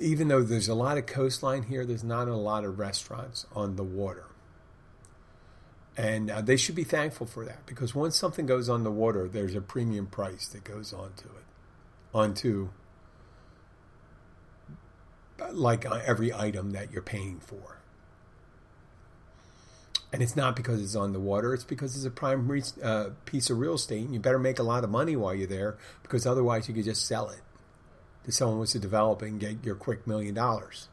even 0.00 0.28
though 0.28 0.42
there's 0.42 0.68
a 0.68 0.74
lot 0.74 0.98
of 0.98 1.06
coastline 1.06 1.64
here, 1.64 1.84
there's 1.84 2.04
not 2.04 2.28
a 2.28 2.36
lot 2.36 2.64
of 2.64 2.78
restaurants 2.78 3.46
on 3.54 3.76
the 3.76 3.84
water. 3.84 4.24
And 5.96 6.30
uh, 6.30 6.40
they 6.40 6.56
should 6.56 6.74
be 6.74 6.84
thankful 6.84 7.26
for 7.26 7.44
that 7.44 7.66
because 7.66 7.94
once 7.94 8.16
something 8.16 8.46
goes 8.46 8.68
on 8.68 8.82
the 8.82 8.90
water, 8.90 9.28
there's 9.28 9.54
a 9.54 9.60
premium 9.60 10.06
price 10.06 10.48
that 10.48 10.64
goes 10.64 10.92
onto 10.92 11.28
it, 11.28 11.44
onto 12.14 12.70
like 15.50 15.84
uh, 15.84 16.00
every 16.04 16.32
item 16.32 16.70
that 16.70 16.90
you're 16.92 17.02
paying 17.02 17.40
for. 17.40 17.78
And 20.14 20.22
it's 20.22 20.36
not 20.36 20.56
because 20.56 20.82
it's 20.82 20.94
on 20.94 21.12
the 21.12 21.20
water, 21.20 21.54
it's 21.54 21.64
because 21.64 21.96
it's 21.96 22.04
a 22.04 22.10
prime 22.10 22.48
re- 22.48 22.62
uh, 22.82 23.10
piece 23.24 23.50
of 23.50 23.58
real 23.58 23.74
estate. 23.74 24.04
And 24.04 24.14
you 24.14 24.20
better 24.20 24.38
make 24.38 24.58
a 24.58 24.62
lot 24.62 24.84
of 24.84 24.90
money 24.90 25.16
while 25.16 25.34
you're 25.34 25.46
there 25.46 25.76
because 26.02 26.26
otherwise 26.26 26.68
you 26.68 26.74
could 26.74 26.84
just 26.84 27.06
sell 27.06 27.28
it 27.30 27.40
to 28.24 28.32
someone 28.32 28.58
wants 28.58 28.72
to 28.72 28.78
develop 28.78 29.22
and 29.22 29.40
get 29.40 29.64
your 29.64 29.74
quick 29.74 30.06
million 30.06 30.34
dollars. 30.34 30.88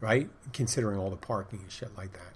Right? 0.00 0.28
Considering 0.52 0.98
all 0.98 1.10
the 1.10 1.16
parking 1.16 1.60
and 1.60 1.72
shit 1.72 1.96
like 1.96 2.12
that. 2.12 2.34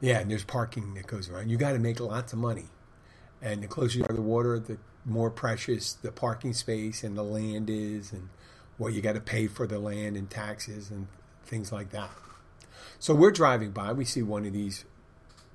Yeah, 0.00 0.18
and 0.18 0.30
there's 0.30 0.44
parking 0.44 0.94
that 0.94 1.06
goes 1.06 1.30
around. 1.30 1.48
You 1.48 1.56
got 1.56 1.72
to 1.72 1.78
make 1.78 1.98
lots 1.98 2.34
of 2.34 2.38
money. 2.38 2.66
And 3.40 3.62
the 3.62 3.66
closer 3.66 3.98
you 3.98 4.04
are 4.04 4.08
to 4.08 4.14
the 4.14 4.22
water, 4.22 4.58
the 4.58 4.76
more 5.06 5.30
precious 5.30 5.94
the 5.94 6.12
parking 6.12 6.52
space 6.52 7.02
and 7.02 7.16
the 7.16 7.22
land 7.22 7.70
is, 7.70 8.12
and 8.12 8.28
what 8.76 8.92
you 8.92 9.00
got 9.00 9.14
to 9.14 9.20
pay 9.20 9.46
for 9.46 9.66
the 9.66 9.78
land 9.78 10.16
and 10.16 10.28
taxes 10.28 10.90
and 10.90 11.06
things 11.44 11.72
like 11.72 11.90
that. 11.90 12.10
So 12.98 13.14
we're 13.14 13.30
driving 13.30 13.70
by, 13.70 13.92
we 13.92 14.04
see 14.04 14.22
one 14.22 14.44
of 14.44 14.52
these 14.52 14.84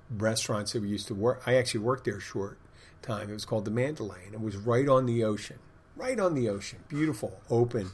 restaurants 0.09 0.73
that 0.73 0.81
we 0.81 0.89
used 0.89 1.07
to 1.07 1.15
work. 1.15 1.43
I 1.45 1.55
actually 1.55 1.81
worked 1.81 2.05
there 2.05 2.19
short 2.19 2.57
time. 3.01 3.29
It 3.29 3.33
was 3.33 3.45
called 3.45 3.65
the 3.65 3.71
Mandalay, 3.71 4.25
and 4.25 4.33
it 4.33 4.41
was 4.41 4.55
right 4.55 4.87
on 4.87 5.05
the 5.05 5.23
ocean, 5.23 5.59
right 5.95 6.19
on 6.19 6.35
the 6.35 6.49
ocean, 6.49 6.79
beautiful, 6.87 7.41
open, 7.49 7.91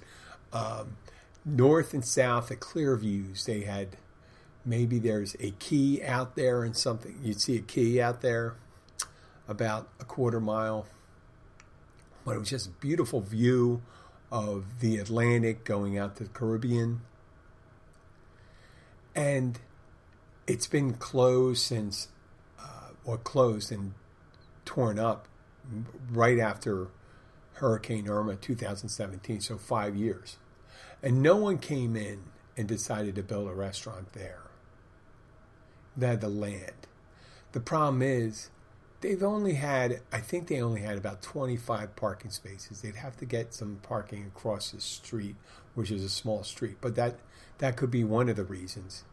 um, 0.54 0.98
north 1.44 1.94
and 1.94 2.06
south 2.06 2.52
at 2.52 2.60
clear 2.60 2.96
views. 2.96 3.46
They 3.46 3.62
had 3.62 3.98
maybe 4.66 5.00
there's 5.00 5.36
a 5.40 5.52
key 5.52 6.04
out 6.04 6.36
there 6.36 6.64
and 6.64 6.76
something. 6.76 7.20
You'd 7.22 7.42
see 7.42 7.58
a 7.58 7.62
key 7.62 8.02
out 8.02 8.22
there 8.22 8.56
about 9.48 9.90
a 10.00 10.06
quarter 10.06 10.40
mile 10.40 10.88
but 12.26 12.36
it 12.36 12.40
was 12.40 12.50
just 12.50 12.68
a 12.68 12.72
beautiful 12.72 13.22
view 13.22 13.84
of 14.32 14.80
the 14.80 14.98
Atlantic 14.98 15.64
going 15.64 15.98
out 15.98 16.16
to 16.18 16.24
the 16.24 16.30
Caribbean. 16.30 17.02
And 19.16 19.60
it's 20.48 20.68
been 20.68 20.96
closed 20.96 21.62
since, 21.62 22.10
uh, 22.60 22.90
or 23.06 23.18
closed 23.20 23.72
and 23.72 23.94
torn 24.66 25.00
up 25.00 25.28
right 26.12 26.40
after 26.40 26.88
Hurricane 27.54 28.10
Irma 28.10 28.36
2017, 28.36 29.42
so 29.42 29.58
five 29.58 29.96
years. 29.96 30.38
And 31.02 31.22
no 31.22 31.36
one 31.36 31.58
came 31.58 31.96
in 31.96 32.24
and 32.58 32.68
decided 32.68 33.16
to 33.16 33.24
build 33.24 33.50
a 33.50 33.54
restaurant 33.54 34.14
there. 34.14 34.42
They 35.96 36.08
had 36.08 36.22
the 36.22 36.30
land. 36.30 36.88
The 37.54 37.60
problem 37.60 38.02
is, 38.02 38.50
they've 39.02 39.24
only 39.24 39.54
had, 39.54 40.02
I 40.12 40.20
think 40.20 40.48
they 40.48 40.62
only 40.62 40.82
had 40.82 40.98
about 40.98 41.22
25 41.22 41.96
parking 41.96 42.32
spaces. 42.32 42.82
They'd 42.82 42.96
have 42.96 43.18
to 43.18 43.26
get 43.26 43.54
some 43.54 43.80
parking 43.82 44.26
across 44.26 44.72
the 44.72 44.82
street, 44.82 45.36
which 45.74 45.92
is 45.92 46.04
a 46.04 46.10
small 46.10 46.44
street, 46.44 46.78
but 46.82 46.96
that 46.96 47.20
that 47.60 47.78
could 47.78 47.92
be 47.92 48.04
one 48.04 48.28
of 48.30 48.36
the 48.36 48.44
reasons. 48.44 49.04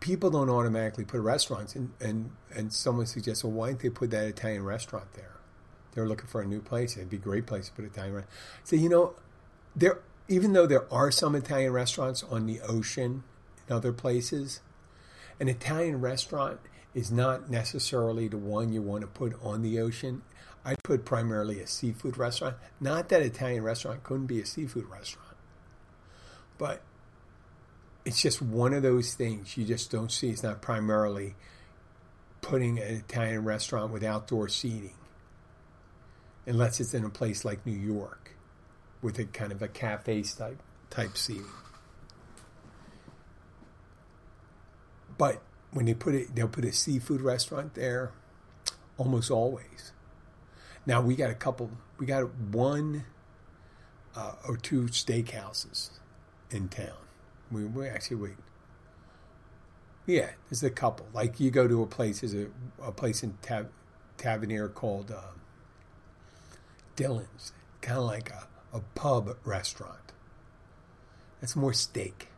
People 0.00 0.30
don't 0.30 0.48
automatically 0.48 1.04
put 1.04 1.20
restaurants, 1.20 1.74
and 1.74 1.92
and 2.00 2.30
and 2.54 2.72
someone 2.72 3.06
suggests, 3.06 3.44
well, 3.44 3.52
why 3.52 3.68
didn't 3.68 3.82
they 3.82 3.90
put 3.90 4.10
that 4.10 4.26
Italian 4.26 4.64
restaurant 4.64 5.12
there? 5.12 5.36
They're 5.92 6.06
looking 6.06 6.26
for 6.26 6.40
a 6.40 6.46
new 6.46 6.60
place. 6.60 6.96
It'd 6.96 7.10
be 7.10 7.16
a 7.16 7.20
great 7.20 7.46
place 7.46 7.66
to 7.66 7.72
put 7.72 7.84
Italian 7.84 8.14
restaurant. 8.14 8.36
So 8.64 8.76
you 8.76 8.88
know, 8.88 9.14
there 9.76 10.00
even 10.28 10.52
though 10.52 10.66
there 10.66 10.92
are 10.92 11.10
some 11.10 11.34
Italian 11.34 11.72
restaurants 11.72 12.22
on 12.22 12.46
the 12.46 12.60
ocean 12.60 13.24
in 13.68 13.74
other 13.74 13.92
places, 13.92 14.60
an 15.40 15.48
Italian 15.48 16.00
restaurant 16.00 16.60
is 16.94 17.10
not 17.10 17.50
necessarily 17.50 18.28
the 18.28 18.38
one 18.38 18.72
you 18.72 18.80
want 18.80 19.02
to 19.02 19.06
put 19.06 19.34
on 19.42 19.62
the 19.62 19.80
ocean. 19.80 20.22
I 20.64 20.76
put 20.82 21.04
primarily 21.04 21.60
a 21.60 21.66
seafood 21.66 22.16
restaurant. 22.16 22.56
Not 22.80 23.08
that 23.08 23.22
Italian 23.22 23.62
restaurant 23.62 24.02
couldn't 24.02 24.26
be 24.26 24.40
a 24.40 24.46
seafood 24.46 24.88
restaurant, 24.88 25.36
but 26.58 26.82
it's 28.04 28.20
just 28.20 28.40
one 28.40 28.72
of 28.72 28.82
those 28.82 29.14
things 29.14 29.56
you 29.56 29.64
just 29.64 29.90
don't 29.90 30.10
see. 30.10 30.30
It's 30.30 30.42
not 30.42 30.62
primarily 30.62 31.34
putting 32.40 32.78
an 32.78 32.94
Italian 32.94 33.44
restaurant 33.44 33.92
with 33.92 34.02
outdoor 34.02 34.48
seating, 34.48 34.94
unless 36.46 36.80
it's 36.80 36.94
in 36.94 37.04
a 37.04 37.10
place 37.10 37.44
like 37.44 37.64
New 37.66 37.72
York 37.72 38.36
with 39.02 39.18
a 39.18 39.24
kind 39.24 39.52
of 39.52 39.62
a 39.62 39.68
cafe 39.68 40.22
type 40.22 40.60
type 40.88 41.16
seating. 41.16 41.44
But 45.18 45.42
when 45.70 45.84
they 45.84 45.94
put 45.94 46.14
it, 46.14 46.34
they'll 46.34 46.48
put 46.48 46.64
a 46.64 46.72
seafood 46.72 47.20
restaurant 47.20 47.74
there, 47.74 48.12
almost 48.96 49.30
always. 49.30 49.92
Now 50.86 51.02
we 51.02 51.14
got 51.14 51.30
a 51.30 51.34
couple. 51.34 51.70
We 51.98 52.06
got 52.06 52.34
one 52.34 53.04
uh, 54.16 54.32
or 54.48 54.56
two 54.56 54.84
steakhouses 54.84 55.90
in 56.50 56.68
town. 56.68 56.96
We, 57.50 57.64
we 57.64 57.88
actually 57.88 58.16
wait. 58.16 58.36
Yeah, 60.06 60.30
there's 60.48 60.62
a 60.62 60.70
couple. 60.70 61.06
Like 61.12 61.40
you 61.40 61.50
go 61.50 61.68
to 61.68 61.82
a 61.82 61.86
place, 61.86 62.20
there's 62.20 62.34
a, 62.34 62.46
a 62.82 62.92
place 62.92 63.22
in 63.22 63.38
Tab, 63.42 63.70
Tavernier 64.16 64.68
called 64.68 65.10
uh, 65.10 65.32
Dylan's, 66.96 67.52
kind 67.80 67.98
of 67.98 68.04
like 68.04 68.30
a, 68.30 68.48
a 68.72 68.80
pub 68.94 69.36
restaurant. 69.44 70.12
That's 71.40 71.56
more 71.56 71.72
steak. 71.72 72.28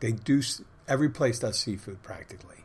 They 0.00 0.12
do 0.12 0.42
every 0.88 1.10
place 1.10 1.38
does 1.38 1.58
seafood 1.58 2.02
practically, 2.02 2.64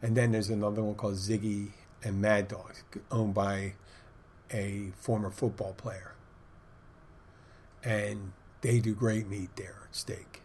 and 0.00 0.16
then 0.16 0.32
there's 0.32 0.50
another 0.50 0.82
one 0.82 0.94
called 0.94 1.14
Ziggie 1.14 1.70
and 2.02 2.20
Mad 2.20 2.48
Dogs, 2.48 2.82
owned 3.10 3.34
by 3.34 3.74
a 4.50 4.92
former 4.96 5.30
football 5.30 5.72
player, 5.72 6.14
and 7.82 8.32
they 8.60 8.78
do 8.78 8.94
great 8.94 9.28
meat 9.28 9.50
there, 9.56 9.88
steak, 9.90 10.41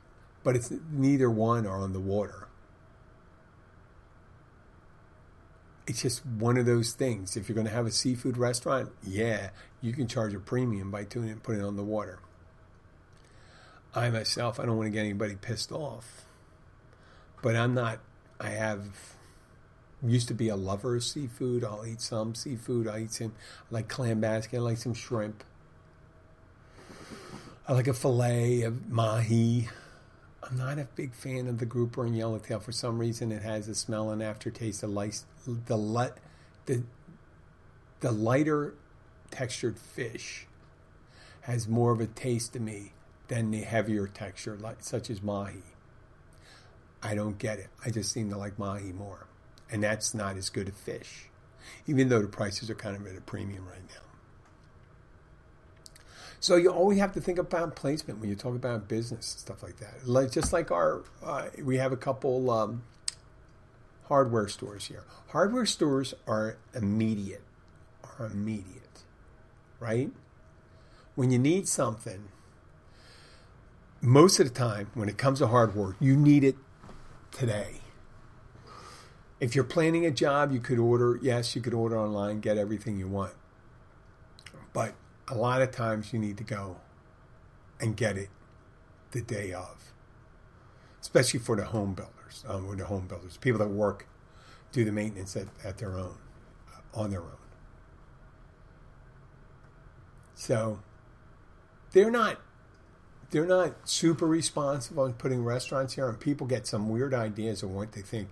but 0.47 0.55
it's 0.55 0.71
neither 0.93 1.29
one 1.29 1.67
are 1.67 1.81
on 1.81 1.91
the 1.91 1.99
water. 1.99 2.47
It's 5.85 6.01
just 6.01 6.25
one 6.25 6.57
of 6.57 6.65
those 6.65 6.93
things. 6.93 7.35
If 7.35 7.49
you're 7.49 7.53
going 7.53 7.67
to 7.67 7.73
have 7.73 7.85
a 7.85 7.91
seafood 7.91 8.37
restaurant, 8.37 8.91
yeah, 9.05 9.49
you 9.81 9.91
can 9.91 10.07
charge 10.07 10.33
a 10.33 10.39
premium 10.39 10.89
by 10.89 11.03
tuning 11.03 11.31
and 11.31 11.43
putting 11.43 11.59
it 11.59 11.65
on 11.65 11.75
the 11.75 11.83
water. 11.83 12.19
I 13.93 14.09
myself, 14.09 14.57
I 14.57 14.65
don't 14.65 14.77
want 14.77 14.87
to 14.87 14.91
get 14.91 15.01
anybody 15.01 15.35
pissed 15.35 15.73
off, 15.73 16.23
but 17.41 17.57
I'm 17.57 17.73
not. 17.73 17.99
I 18.39 18.51
have 18.51 18.85
used 20.01 20.29
to 20.29 20.33
be 20.33 20.47
a 20.47 20.55
lover 20.55 20.95
of 20.95 21.03
seafood. 21.03 21.65
I'll 21.65 21.85
eat 21.85 21.99
some 21.99 22.35
seafood. 22.35 22.87
I 22.87 22.99
eat 22.99 23.11
some 23.11 23.33
I 23.69 23.73
like 23.73 23.89
clam 23.89 24.21
basket. 24.21 24.59
I 24.59 24.61
like 24.61 24.77
some 24.77 24.93
shrimp. 24.93 25.43
I 27.67 27.73
like 27.73 27.89
a 27.89 27.93
fillet 27.93 28.61
of 28.61 28.89
mahi. 28.89 29.67
I'm 30.43 30.57
not 30.57 30.79
a 30.79 30.87
big 30.95 31.13
fan 31.13 31.47
of 31.47 31.57
the 31.57 31.65
grouper 31.65 32.05
and 32.05 32.15
yellowtail. 32.15 32.59
For 32.59 32.71
some 32.71 32.99
reason, 32.99 33.31
it 33.31 33.41
has 33.41 33.67
a 33.67 33.75
smell 33.75 34.11
and 34.11 34.21
aftertaste. 34.21 34.81
The 34.81 34.87
light, 34.87 35.23
the 35.45 36.13
the 36.65 36.83
the 37.99 38.11
lighter 38.11 38.75
textured 39.31 39.77
fish 39.79 40.45
has 41.41 41.67
more 41.67 41.91
of 41.91 41.99
a 41.99 42.07
taste 42.07 42.53
to 42.53 42.59
me 42.59 42.93
than 43.27 43.51
the 43.51 43.61
heavier 43.61 44.07
texture, 44.07 44.57
like 44.59 44.77
such 44.81 45.09
as 45.09 45.21
mahi. 45.21 45.63
I 47.01 47.15
don't 47.15 47.37
get 47.37 47.59
it. 47.59 47.67
I 47.85 47.89
just 47.89 48.11
seem 48.11 48.29
to 48.29 48.37
like 48.37 48.59
mahi 48.59 48.91
more, 48.91 49.27
and 49.71 49.83
that's 49.83 50.13
not 50.13 50.37
as 50.37 50.49
good 50.49 50.69
a 50.69 50.71
fish, 50.71 51.29
even 51.87 52.09
though 52.09 52.21
the 52.21 52.27
prices 52.27 52.69
are 52.69 52.75
kind 52.75 52.95
of 52.95 53.05
at 53.07 53.17
a 53.17 53.21
premium 53.21 53.65
right 53.65 53.87
now. 53.89 54.06
So 56.39 56.55
you 56.55 56.71
always 56.71 56.99
have 56.99 57.13
to 57.13 57.21
think 57.21 57.39
about 57.39 57.75
placement 57.75 58.19
when 58.19 58.29
you 58.29 58.35
talk 58.35 58.55
about 58.55 58.87
business 58.87 59.33
and 59.33 59.39
stuff 59.39 59.63
like 59.63 59.77
that. 59.77 60.07
Like 60.07 60.31
just 60.31 60.53
like 60.53 60.71
our, 60.71 61.03
uh, 61.23 61.47
we 61.63 61.77
have 61.77 61.91
a 61.91 61.97
couple 61.97 62.49
um, 62.51 62.83
hardware 64.03 64.47
stores 64.47 64.85
here. 64.85 65.03
Hardware 65.29 65.65
stores 65.65 66.13
are 66.27 66.57
immediate, 66.73 67.43
are 68.19 68.27
immediate, 68.27 69.03
right? 69.79 70.11
When 71.15 71.31
you 71.31 71.39
need 71.39 71.67
something, 71.67 72.29
most 73.99 74.39
of 74.39 74.47
the 74.47 74.53
time 74.53 74.91
when 74.93 75.09
it 75.09 75.17
comes 75.17 75.39
to 75.39 75.47
hardware, 75.47 75.95
you 75.99 76.15
need 76.15 76.43
it 76.43 76.55
today. 77.31 77.81
If 79.39 79.55
you're 79.55 79.63
planning 79.63 80.05
a 80.05 80.11
job, 80.11 80.51
you 80.51 80.59
could 80.59 80.79
order, 80.79 81.19
yes, 81.21 81.55
you 81.55 81.61
could 81.61 81.73
order 81.73 81.97
online, 81.97 82.39
get 82.39 82.57
everything 82.57 82.97
you 82.97 83.07
want. 83.07 83.33
But 84.73 84.93
a 85.27 85.35
lot 85.35 85.61
of 85.61 85.71
times 85.71 86.13
you 86.13 86.19
need 86.19 86.37
to 86.37 86.43
go 86.43 86.77
and 87.79 87.95
get 87.95 88.17
it 88.17 88.29
the 89.11 89.21
day 89.21 89.53
of, 89.53 89.91
especially 91.01 91.39
for 91.39 91.55
the 91.55 91.65
home 91.65 91.93
builders, 91.93 92.43
um, 92.47 92.65
or 92.67 92.75
the 92.75 92.85
home 92.85 93.07
builders, 93.07 93.37
people 93.37 93.59
that 93.59 93.69
work, 93.69 94.07
do 94.71 94.83
the 94.85 94.91
maintenance 94.91 95.35
at, 95.35 95.47
at 95.63 95.77
their 95.77 95.97
own, 95.97 96.17
uh, 96.73 96.99
on 96.99 97.09
their 97.09 97.21
own. 97.21 97.37
So 100.35 100.79
they're 101.91 102.11
not 102.11 102.39
they're 103.29 103.45
not 103.45 103.89
super 103.89 104.25
responsive 104.25 104.97
on 104.97 105.13
putting 105.13 105.43
restaurants 105.43 105.95
here, 105.95 106.07
and 106.07 106.19
people 106.19 106.47
get 106.47 106.65
some 106.65 106.89
weird 106.89 107.13
ideas 107.13 107.61
of 107.61 107.71
what 107.71 107.91
they 107.91 108.01
think. 108.01 108.29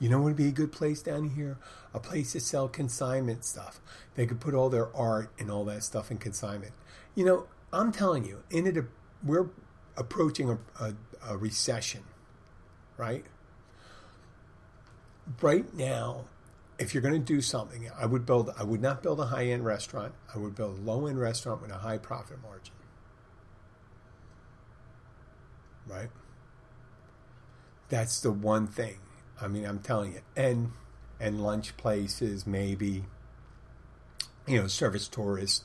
You 0.00 0.08
know 0.08 0.18
what 0.18 0.26
would 0.26 0.36
be 0.36 0.48
a 0.48 0.52
good 0.52 0.70
place 0.70 1.02
down 1.02 1.30
here? 1.30 1.58
A 1.92 1.98
place 1.98 2.32
to 2.32 2.40
sell 2.40 2.68
consignment 2.68 3.44
stuff. 3.44 3.80
They 4.14 4.26
could 4.26 4.40
put 4.40 4.54
all 4.54 4.70
their 4.70 4.94
art 4.96 5.30
and 5.38 5.50
all 5.50 5.64
that 5.64 5.82
stuff 5.82 6.10
in 6.10 6.18
consignment. 6.18 6.72
You 7.14 7.24
know, 7.24 7.46
I'm 7.72 7.90
telling 7.90 8.24
you, 8.24 8.44
in 8.50 8.66
it, 8.66 8.84
we're 9.24 9.48
approaching 9.96 10.50
a, 10.50 10.58
a, 10.80 10.94
a 11.26 11.36
recession, 11.36 12.04
right? 12.96 13.24
Right 15.42 15.74
now, 15.74 16.26
if 16.78 16.94
you're 16.94 17.02
going 17.02 17.14
to 17.14 17.18
do 17.18 17.40
something, 17.40 17.90
I 17.98 18.06
would 18.06 18.24
build. 18.24 18.50
I 18.56 18.62
would 18.62 18.80
not 18.80 19.02
build 19.02 19.18
a 19.18 19.26
high 19.26 19.46
end 19.46 19.64
restaurant. 19.64 20.14
I 20.32 20.38
would 20.38 20.54
build 20.54 20.78
a 20.78 20.80
low 20.80 21.06
end 21.06 21.18
restaurant 21.18 21.60
with 21.60 21.72
a 21.72 21.78
high 21.78 21.98
profit 21.98 22.40
margin. 22.40 22.74
Right. 25.88 26.10
That's 27.88 28.20
the 28.20 28.30
one 28.30 28.66
thing 28.66 28.98
I 29.40 29.48
mean, 29.48 29.64
I'm 29.64 29.78
telling 29.78 30.14
you, 30.14 30.20
and 30.36 30.72
and 31.20 31.42
lunch 31.42 31.76
places 31.76 32.46
maybe, 32.46 33.04
you 34.46 34.60
know, 34.60 34.66
service 34.66 35.08
tourists 35.08 35.64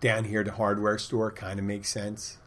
down 0.00 0.24
here. 0.24 0.42
The 0.44 0.52
hardware 0.52 0.98
store 0.98 1.30
kind 1.30 1.58
of 1.58 1.64
makes 1.64 1.88
sense, 1.88 2.38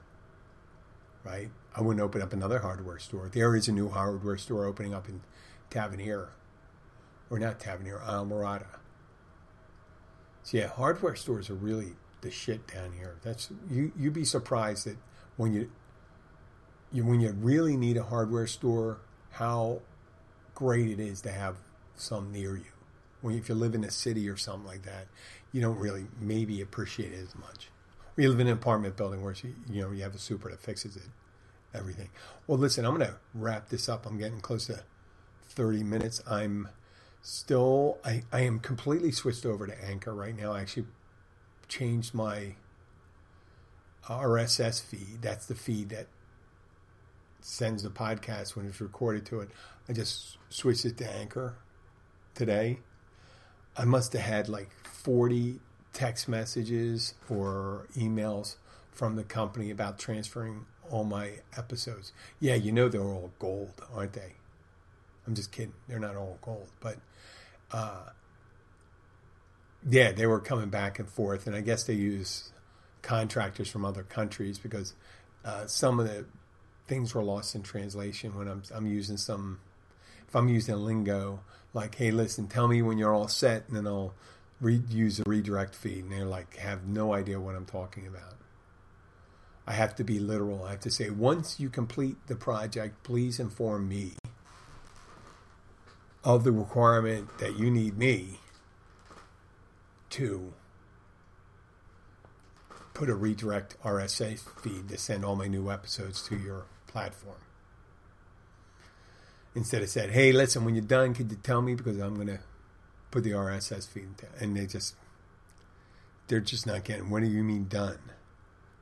right? 1.24 1.50
I 1.76 1.82
wouldn't 1.82 2.04
open 2.04 2.22
up 2.22 2.34
another 2.34 2.60
hardware 2.60 3.00
store. 3.00 3.30
There 3.32 3.56
is 3.56 3.68
a 3.68 3.72
new 3.72 3.90
hardware 3.90 4.38
store 4.38 4.66
opening 4.66 4.94
up 4.94 5.08
in 5.08 5.22
Tavernier, 5.70 6.30
or 7.30 7.40
not 7.40 7.60
Tavernier, 7.60 8.00
Islamorada. 8.00 8.80
So 10.44 10.58
yeah, 10.58 10.68
hardware 10.68 11.16
stores 11.16 11.50
are 11.50 11.56
really 11.56 11.94
the 12.22 12.32
shit 12.32 12.68
down 12.68 12.94
here. 12.94 13.18
That's 13.24 13.50
you. 13.70 13.92
You'd 13.98 14.14
be 14.14 14.26
surprised 14.26 14.86
that 14.86 14.98
when 15.38 15.54
you, 15.54 15.72
you 16.92 17.06
when 17.06 17.22
you 17.22 17.32
really 17.32 17.78
need 17.78 17.98
a 17.98 18.04
hardware 18.04 18.48
store 18.48 19.00
how 19.32 19.82
great 20.56 20.88
it 20.90 21.00
is 21.00 21.22
to 21.22 21.32
have 21.32 21.58
some 21.96 22.32
near 22.32 22.56
you. 22.56 22.66
When 23.22 23.36
if 23.36 23.50
you 23.50 23.56
live 23.56 23.76
in 23.76 23.84
a 23.84 23.92
city 23.92 24.30
or 24.30 24.38
something 24.38 24.66
like 24.66 24.84
that, 24.84 25.08
you 25.52 25.62
don't 25.62 25.78
really 25.78 26.06
maybe 26.20 26.62
appreciate 26.62 27.14
it 27.14 27.20
as 27.22 27.36
much. 27.36 27.70
Or 28.18 28.22
you 28.22 28.30
live 28.30 28.40
in 28.40 28.48
an 28.48 28.54
apartment 28.54 28.98
building 28.98 29.24
where 29.24 29.36
you, 29.42 29.56
you 29.70 29.82
know 29.82 29.92
you 29.92 30.04
have 30.04 30.16
a 30.16 30.20
super 30.20 30.50
that 30.50 30.60
fixes 30.60 30.96
it, 30.96 31.10
everything. 31.74 32.10
Well, 32.48 32.58
listen, 32.58 32.86
I'm 32.86 32.96
going 32.96 33.08
to 33.08 33.18
wrap 33.34 33.70
this 33.70 33.88
up. 33.88 34.06
I'm 34.06 34.18
getting 34.18 34.42
close 34.42 34.68
to 34.68 34.84
30 35.50 35.84
minutes. 35.84 36.22
I'm 36.28 36.70
still 37.22 38.00
I, 38.04 38.24
I 38.32 38.42
am 38.42 38.60
completely 38.60 39.12
switched 39.12 39.46
over 39.46 39.68
to 39.68 39.84
Anchor 39.84 40.14
right 40.14 40.36
now. 40.36 40.54
I 40.54 40.62
actually 40.62 40.88
changed 41.68 42.14
my 42.14 42.56
RSS 44.06 44.82
feed. 44.82 45.22
That's 45.22 45.46
the 45.46 45.56
feed 45.56 45.90
that 45.90 46.08
sends 47.42 47.84
the 47.84 47.90
podcast 47.90 48.56
when 48.56 48.66
it's 48.66 48.82
recorded 48.82 49.26
to 49.28 49.42
it. 49.42 49.50
I 49.90 49.94
just 49.94 50.38
switched 50.50 50.86
it 50.86 50.98
to 50.98 51.12
Anchor 51.16 51.56
today. 52.36 52.80
I 53.76 53.86
must 53.86 54.14
have 54.14 54.22
had 54.22 54.50
like 54.50 54.70
40 54.84 55.60
text 55.94 56.28
messages 56.28 57.14
or 57.30 57.88
emails 57.96 58.56
from 58.92 59.16
the 59.16 59.24
company 59.24 59.72
about 59.72 59.98
transferring 59.98 60.66
all 60.90 61.04
my 61.04 61.40
episodes. 61.58 62.12
Yeah, 62.40 62.56
you 62.56 62.72
know 62.72 62.90
they're 62.90 63.02
all 63.02 63.32
gold, 63.40 63.82
aren't 63.94 64.14
they? 64.14 64.34
I'm 65.26 65.36
just 65.36 65.52
kidding. 65.52 65.74
They're 65.88 66.00
not 66.00 66.16
all 66.16 66.38
gold, 66.42 66.68
but 66.80 66.98
uh, 67.72 68.10
yeah, 69.90 70.12
they 70.12 70.28
were 70.28 70.40
coming 70.40 70.70
back 70.70 71.00
and 71.00 71.08
forth, 71.08 71.48
and 71.48 71.56
I 71.56 71.62
guess 71.62 71.84
they 71.84 71.94
use 71.94 72.52
contractors 73.02 73.70
from 73.70 73.86
other 73.86 74.04
countries 74.04 74.60
because 74.60 74.94
uh, 75.44 75.66
some 75.66 76.00
of 76.00 76.08
the 76.08 76.26
things 76.92 77.16
were 77.16 77.24
lost 77.24 77.56
in 77.56 77.64
translation 77.64 78.38
when 78.38 78.50
I'm 78.50 78.64
I'm 78.76 78.86
using 78.86 79.16
some 79.16 79.62
if 80.28 80.36
I'm 80.36 80.50
using 80.50 80.76
lingo 80.76 81.40
like 81.74 81.96
hey 81.96 82.12
listen 82.12 82.50
tell 82.50 82.68
me 82.68 82.82
when 82.82 82.98
you're 82.98 83.14
all 83.14 83.30
set 83.30 83.64
and 83.70 83.78
then 83.78 83.88
I'll 83.88 84.14
re- 84.60 84.84
use 84.90 85.18
a 85.22 85.24
redirect 85.26 85.74
feed 85.74 86.04
and 86.04 86.12
they're 86.12 86.26
like 86.26 86.58
have 86.58 86.86
no 86.86 87.14
idea 87.14 87.40
what 87.40 87.56
I'm 87.56 87.66
talking 87.66 88.06
about. 88.06 88.36
I 89.66 89.72
have 89.72 89.96
to 89.96 90.04
be 90.04 90.20
literal. 90.20 90.66
I 90.66 90.72
have 90.72 90.82
to 90.82 90.92
say 90.92 91.10
once 91.10 91.62
you 91.62 91.70
complete 91.70 92.18
the 92.28 92.36
project 92.36 93.04
please 93.04 93.40
inform 93.40 93.88
me 93.88 94.12
of 96.26 96.44
the 96.44 96.52
requirement 96.52 97.38
that 97.38 97.58
you 97.58 97.72
need 97.72 97.98
me 97.98 98.42
to 100.10 100.52
put 102.94 103.08
a 103.08 103.16
redirect 103.16 103.82
RSA 103.82 104.38
feed 104.62 104.90
to 104.90 104.98
send 104.98 105.24
all 105.24 105.38
my 105.38 105.48
new 105.48 105.72
episodes 105.72 106.22
to 106.24 106.36
your 106.36 106.66
platform. 106.92 107.38
instead 109.54 109.82
of 109.82 109.90
said, 109.90 110.12
"Hey, 110.12 110.32
listen, 110.32 110.64
when 110.64 110.76
you're 110.76 110.84
done, 110.84 111.14
could 111.14 111.30
you 111.30 111.38
tell 111.44 111.62
me 111.62 111.76
because 111.76 111.98
I'm 112.00 112.16
gonna 112.16 112.40
put 113.12 113.24
the 113.26 113.34
RSS 113.34 113.86
feed," 113.86 114.08
and 114.40 114.56
they 114.56 114.66
just 114.66 114.96
they're 116.28 116.40
just 116.40 116.66
not 116.66 116.86
getting. 116.86 117.10
What 117.10 117.22
do 117.22 117.28
you 117.28 117.44
mean 117.44 117.68
done? 117.68 118.00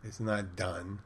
It's 0.04 0.20
not 0.20 0.56
done. 0.56 1.00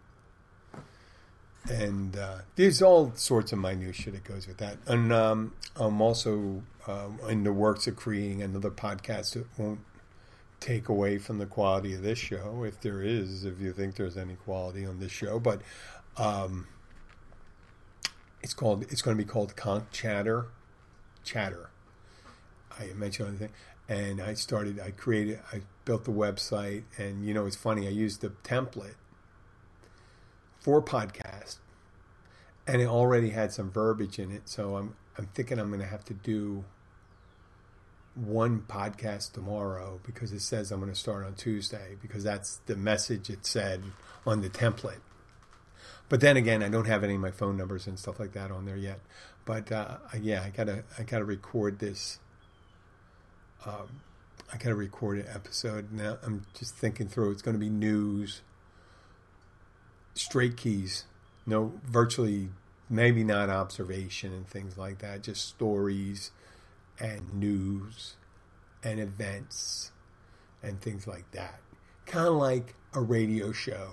And 1.69 2.17
uh, 2.17 2.39
there's 2.57 2.81
all 2.81 3.13
sorts 3.15 3.53
of 3.53 3.59
minutia 3.59 4.11
that 4.11 4.25
goes 4.25 4.47
with 4.47 4.57
that. 4.57 4.77
And 4.85 5.13
um, 5.13 5.53
I'm 5.77 6.01
also 6.01 6.63
uh, 6.85 7.07
in 7.29 7.45
the 7.45 7.53
works 7.53 7.87
of 7.87 7.95
creating 7.95 8.43
another 8.43 8.69
podcast 8.69 9.33
that 9.33 9.45
won't 9.57 9.79
take 10.59 10.89
away 10.89 11.17
from 11.17 11.37
the 11.37 11.45
quality 11.45 11.93
of 11.93 12.01
this 12.01 12.19
show, 12.19 12.65
if 12.65 12.81
there 12.81 13.01
is, 13.01 13.45
if 13.45 13.61
you 13.61 13.71
think 13.71 13.95
there's 13.95 14.17
any 14.17 14.35
quality 14.35 14.85
on 14.85 14.99
this 14.99 15.11
show. 15.13 15.39
But 15.39 15.61
um, 16.17 16.67
it's 18.43 18.53
called. 18.53 18.83
It's 18.91 19.01
going 19.01 19.17
to 19.17 19.23
be 19.23 19.27
called 19.27 19.55
Conch 19.55 19.85
Chatter. 19.91 20.47
Chatter. 21.23 21.69
I 22.77 22.87
mentioned 22.93 23.29
anything, 23.29 23.51
and 23.87 24.21
I 24.21 24.33
started. 24.33 24.79
I 24.79 24.91
created. 24.91 25.39
I 25.51 25.61
built 25.85 26.03
the 26.03 26.11
website, 26.11 26.83
and 26.97 27.25
you 27.25 27.33
know, 27.33 27.45
it's 27.45 27.55
funny. 27.55 27.87
I 27.87 27.91
used 27.91 28.21
the 28.21 28.29
template 28.43 28.95
for 30.59 30.81
podcast, 30.81 31.57
and 32.67 32.81
it 32.81 32.87
already 32.87 33.29
had 33.29 33.53
some 33.53 33.71
verbiage 33.71 34.19
in 34.19 34.31
it. 34.31 34.49
So 34.49 34.75
I'm 34.75 34.95
I'm 35.17 35.27
thinking 35.33 35.57
I'm 35.59 35.69
going 35.69 35.79
to 35.79 35.87
have 35.87 36.03
to 36.05 36.13
do 36.13 36.65
one 38.15 38.63
podcast 38.67 39.31
tomorrow 39.31 39.99
because 40.05 40.31
it 40.31 40.41
says 40.41 40.71
I'm 40.71 40.79
going 40.79 40.91
to 40.91 40.99
start 40.99 41.25
on 41.25 41.33
Tuesday 41.33 41.95
because 42.01 42.23
that's 42.23 42.57
the 42.65 42.75
message 42.75 43.29
it 43.29 43.45
said 43.45 43.83
on 44.25 44.41
the 44.41 44.49
template. 44.49 44.99
But 46.09 46.21
then 46.21 46.37
again, 46.37 46.61
I 46.61 46.69
don't 46.69 46.85
have 46.85 47.03
any 47.03 47.15
of 47.15 47.21
my 47.21 47.31
phone 47.31 47.57
numbers 47.57 47.87
and 47.87 47.97
stuff 47.97 48.19
like 48.19 48.33
that 48.33 48.51
on 48.51 48.65
there 48.65 48.77
yet. 48.77 48.99
But 49.45 49.71
uh, 49.71 49.97
yeah, 50.21 50.43
I 50.43 50.49
gotta 50.49 50.83
I 50.97 51.03
gotta 51.03 51.25
record 51.25 51.79
this. 51.79 52.19
Um, 53.65 54.01
I 54.51 54.57
gotta 54.57 54.75
record 54.75 55.19
an 55.19 55.27
episode 55.33 55.91
now. 55.91 56.17
I'm 56.23 56.45
just 56.57 56.75
thinking 56.75 57.07
through. 57.07 57.31
It's 57.31 57.41
going 57.41 57.55
to 57.55 57.59
be 57.59 57.69
news, 57.69 58.41
straight 60.13 60.57
keys, 60.57 61.05
no 61.45 61.73
virtually 61.83 62.49
maybe 62.89 63.23
not 63.23 63.49
observation 63.49 64.31
and 64.33 64.47
things 64.47 64.77
like 64.77 64.99
that. 64.99 65.23
Just 65.23 65.47
stories 65.47 66.31
and 66.99 67.33
news 67.33 68.15
and 68.83 68.99
events 68.99 69.91
and 70.61 70.79
things 70.79 71.07
like 71.07 71.29
that. 71.31 71.59
Kind 72.05 72.27
of 72.27 72.35
like 72.35 72.75
a 72.93 73.01
radio 73.01 73.51
show, 73.51 73.91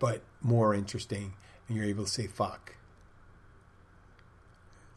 but 0.00 0.22
more 0.40 0.74
interesting, 0.74 1.34
and 1.68 1.76
you're 1.76 1.86
able 1.86 2.04
to 2.04 2.10
say 2.10 2.26
fuck. 2.26 2.74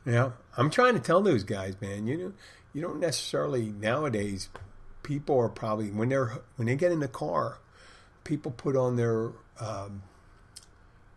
Now, 0.06 0.34
I'm 0.58 0.72
trying 0.72 0.96
to 0.96 1.00
tell 1.00 1.22
those 1.22 1.44
guys, 1.44 1.80
man, 1.80 2.08
you 2.08 2.18
know, 2.18 2.34
you 2.74 2.82
don't 2.82 3.00
necessarily 3.00 3.70
nowadays 3.70 4.50
people 5.04 5.40
are 5.40 5.50
probably 5.50 5.92
when 5.92 6.10
they're 6.10 6.40
when 6.56 6.66
they 6.66 6.76
get 6.76 6.92
in 6.92 7.00
the 7.00 7.08
car, 7.08 7.60
people 8.24 8.52
put 8.52 8.76
on 8.76 8.96
their 8.96 9.32
um, 9.60 10.02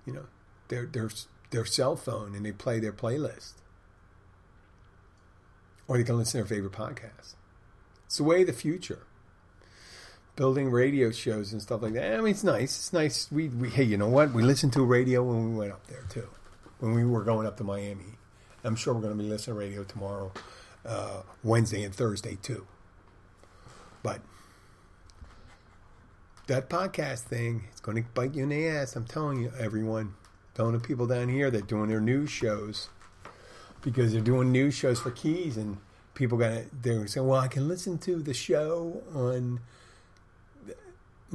you 0.05 0.12
know, 0.12 0.27
their 0.68 0.85
their 0.87 1.09
their 1.51 1.64
cell 1.64 1.96
phone 1.96 2.35
and 2.35 2.44
they 2.44 2.53
play 2.53 2.79
their 2.79 2.92
playlist 2.92 3.55
or 5.88 5.96
they 5.96 6.05
can 6.05 6.16
listen 6.16 6.42
to 6.42 6.49
their 6.49 6.57
favorite 6.57 6.72
podcast. 6.72 7.35
It's 8.07 8.18
the 8.18 8.25
way 8.25 8.42
of 8.42 8.46
the 8.46 8.53
future. 8.53 9.07
Building 10.37 10.70
radio 10.70 11.11
shows 11.11 11.53
and 11.53 11.62
stuff 11.62 11.83
like 11.83 11.94
that. 11.94 12.14
I 12.14 12.16
mean, 12.18 12.29
it's 12.29 12.44
nice. 12.44 12.77
It's 12.77 12.92
nice. 12.92 13.31
We, 13.33 13.49
we 13.49 13.70
hey, 13.70 13.85
you 13.85 13.96
know 13.96 14.09
what? 14.09 14.33
We 14.33 14.42
listened 14.42 14.72
to 14.75 14.85
radio 14.85 15.22
when 15.22 15.51
we 15.51 15.57
went 15.57 15.72
up 15.72 15.87
there 15.87 16.05
too. 16.11 16.29
When 16.79 16.94
we 16.94 17.05
were 17.05 17.25
going 17.25 17.46
up 17.46 17.57
to 17.57 17.64
Miami, 17.64 18.18
I'm 18.62 18.77
sure 18.77 18.92
we're 18.92 19.01
going 19.01 19.16
to 19.16 19.22
be 19.22 19.29
listening 19.29 19.57
to 19.57 19.61
radio 19.61 19.85
tomorrow, 19.85 20.33
uh, 20.85 21.22
Wednesday 21.42 21.83
and 21.83 21.94
Thursday 21.94 22.37
too. 22.42 22.66
But 24.03 24.20
that 26.46 26.68
podcast 26.68 27.20
thing, 27.20 27.64
it's 27.70 27.81
going 27.81 28.03
to 28.03 28.09
bite 28.11 28.35
you 28.35 28.42
in 28.42 28.51
the 28.51 28.68
ass. 28.68 28.94
I'm 28.94 29.07
telling 29.07 29.40
you, 29.40 29.53
everyone. 29.59 30.14
Telling 30.55 30.72
the 30.72 30.81
people 30.81 31.07
down 31.07 31.29
here 31.29 31.51
that 31.51 31.66
doing 31.66 31.88
their 31.88 32.01
news 32.01 32.31
shows 32.31 32.88
because 33.83 34.12
they're 34.12 34.20
doing 34.20 34.51
news 34.51 34.75
shows 34.75 35.01
for 35.01 35.11
Keys, 35.11 35.57
and 35.57 35.77
people 36.14 36.38
got 36.38 36.62
they're 36.83 37.07
saying, 37.07 37.27
"Well, 37.27 37.40
I 37.40 37.49
can 37.49 37.68
listen 37.68 37.99
to 37.99 38.22
the 38.22 38.35
show 38.35 39.03
on, 39.14 39.61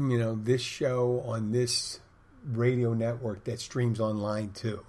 you 0.10 0.18
know, 0.18 0.36
this 0.36 0.62
show 0.62 1.22
on 1.26 1.52
this 1.52 2.00
radio 2.46 2.94
network 2.94 3.44
that 3.44 3.60
streams 3.60 4.00
online 4.00 4.52
too." 4.52 4.86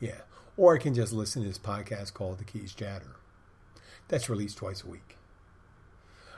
Yeah, 0.00 0.20
or 0.56 0.74
I 0.74 0.78
can 0.78 0.94
just 0.94 1.12
listen 1.12 1.42
to 1.42 1.48
this 1.48 1.58
podcast 1.58 2.12
called 2.12 2.38
The 2.38 2.44
Keys 2.44 2.74
Chatter. 2.74 3.16
That's 4.08 4.28
released 4.28 4.58
twice 4.58 4.82
a 4.82 4.88
week, 4.88 5.16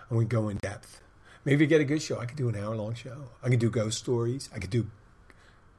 and 0.08 0.18
we 0.18 0.24
go 0.24 0.48
in 0.48 0.58
depth. 0.58 1.00
Maybe 1.44 1.66
get 1.66 1.80
a 1.80 1.84
good 1.84 2.02
show. 2.02 2.18
I 2.18 2.26
could 2.26 2.36
do 2.36 2.48
an 2.48 2.56
hour 2.56 2.76
long 2.76 2.94
show. 2.94 3.30
I 3.42 3.48
could 3.48 3.60
do 3.60 3.70
ghost 3.70 3.98
stories. 3.98 4.50
I 4.54 4.58
could 4.58 4.70
do 4.70 4.90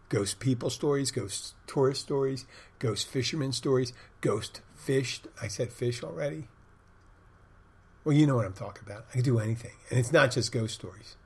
ghost 0.09 0.39
people 0.39 0.69
stories, 0.69 1.11
ghost 1.11 1.55
tourist 1.67 2.01
stories, 2.01 2.45
ghost 2.79 3.07
fisherman 3.07 3.51
stories, 3.51 3.93
ghost 4.21 4.61
fish. 4.75 5.21
I 5.41 5.47
said 5.47 5.73
fish 5.73 6.03
already. 6.03 6.47
Well, 8.05 8.15
you 8.15 8.25
know 8.25 8.37
what 8.37 8.45
I'm 8.45 8.53
talking 8.53 8.83
about. 8.85 9.05
I 9.09 9.13
can 9.13 9.23
do 9.23 9.39
anything. 9.39 9.73
And 9.89 9.99
it's 9.99 10.13
not 10.13 10.31
just 10.31 10.53
ghost 10.53 10.75
stories. 10.75 11.17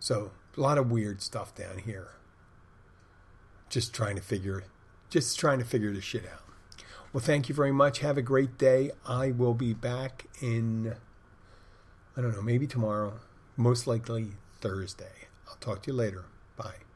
So, 0.00 0.30
a 0.56 0.60
lot 0.60 0.78
of 0.78 0.90
weird 0.90 1.22
stuff 1.22 1.54
down 1.54 1.78
here. 1.78 2.08
Just 3.68 3.94
trying 3.94 4.16
to 4.16 4.22
figure 4.22 4.64
just 5.10 5.38
trying 5.38 5.58
to 5.58 5.64
figure 5.64 5.92
this 5.92 6.04
shit 6.04 6.24
out. 6.26 6.42
Well, 7.12 7.22
thank 7.22 7.48
you 7.48 7.54
very 7.54 7.72
much. 7.72 8.00
Have 8.00 8.18
a 8.18 8.22
great 8.22 8.58
day. 8.58 8.90
I 9.06 9.30
will 9.30 9.54
be 9.54 9.72
back 9.72 10.26
in 10.42 10.94
I 12.18 12.20
don't 12.20 12.32
know, 12.32 12.42
maybe 12.42 12.66
tomorrow, 12.66 13.20
most 13.56 13.86
likely 13.86 14.32
Thursday. 14.60 15.28
I'll 15.48 15.56
talk 15.60 15.82
to 15.82 15.92
you 15.92 15.96
later. 15.96 16.24
Bye. 16.56 16.87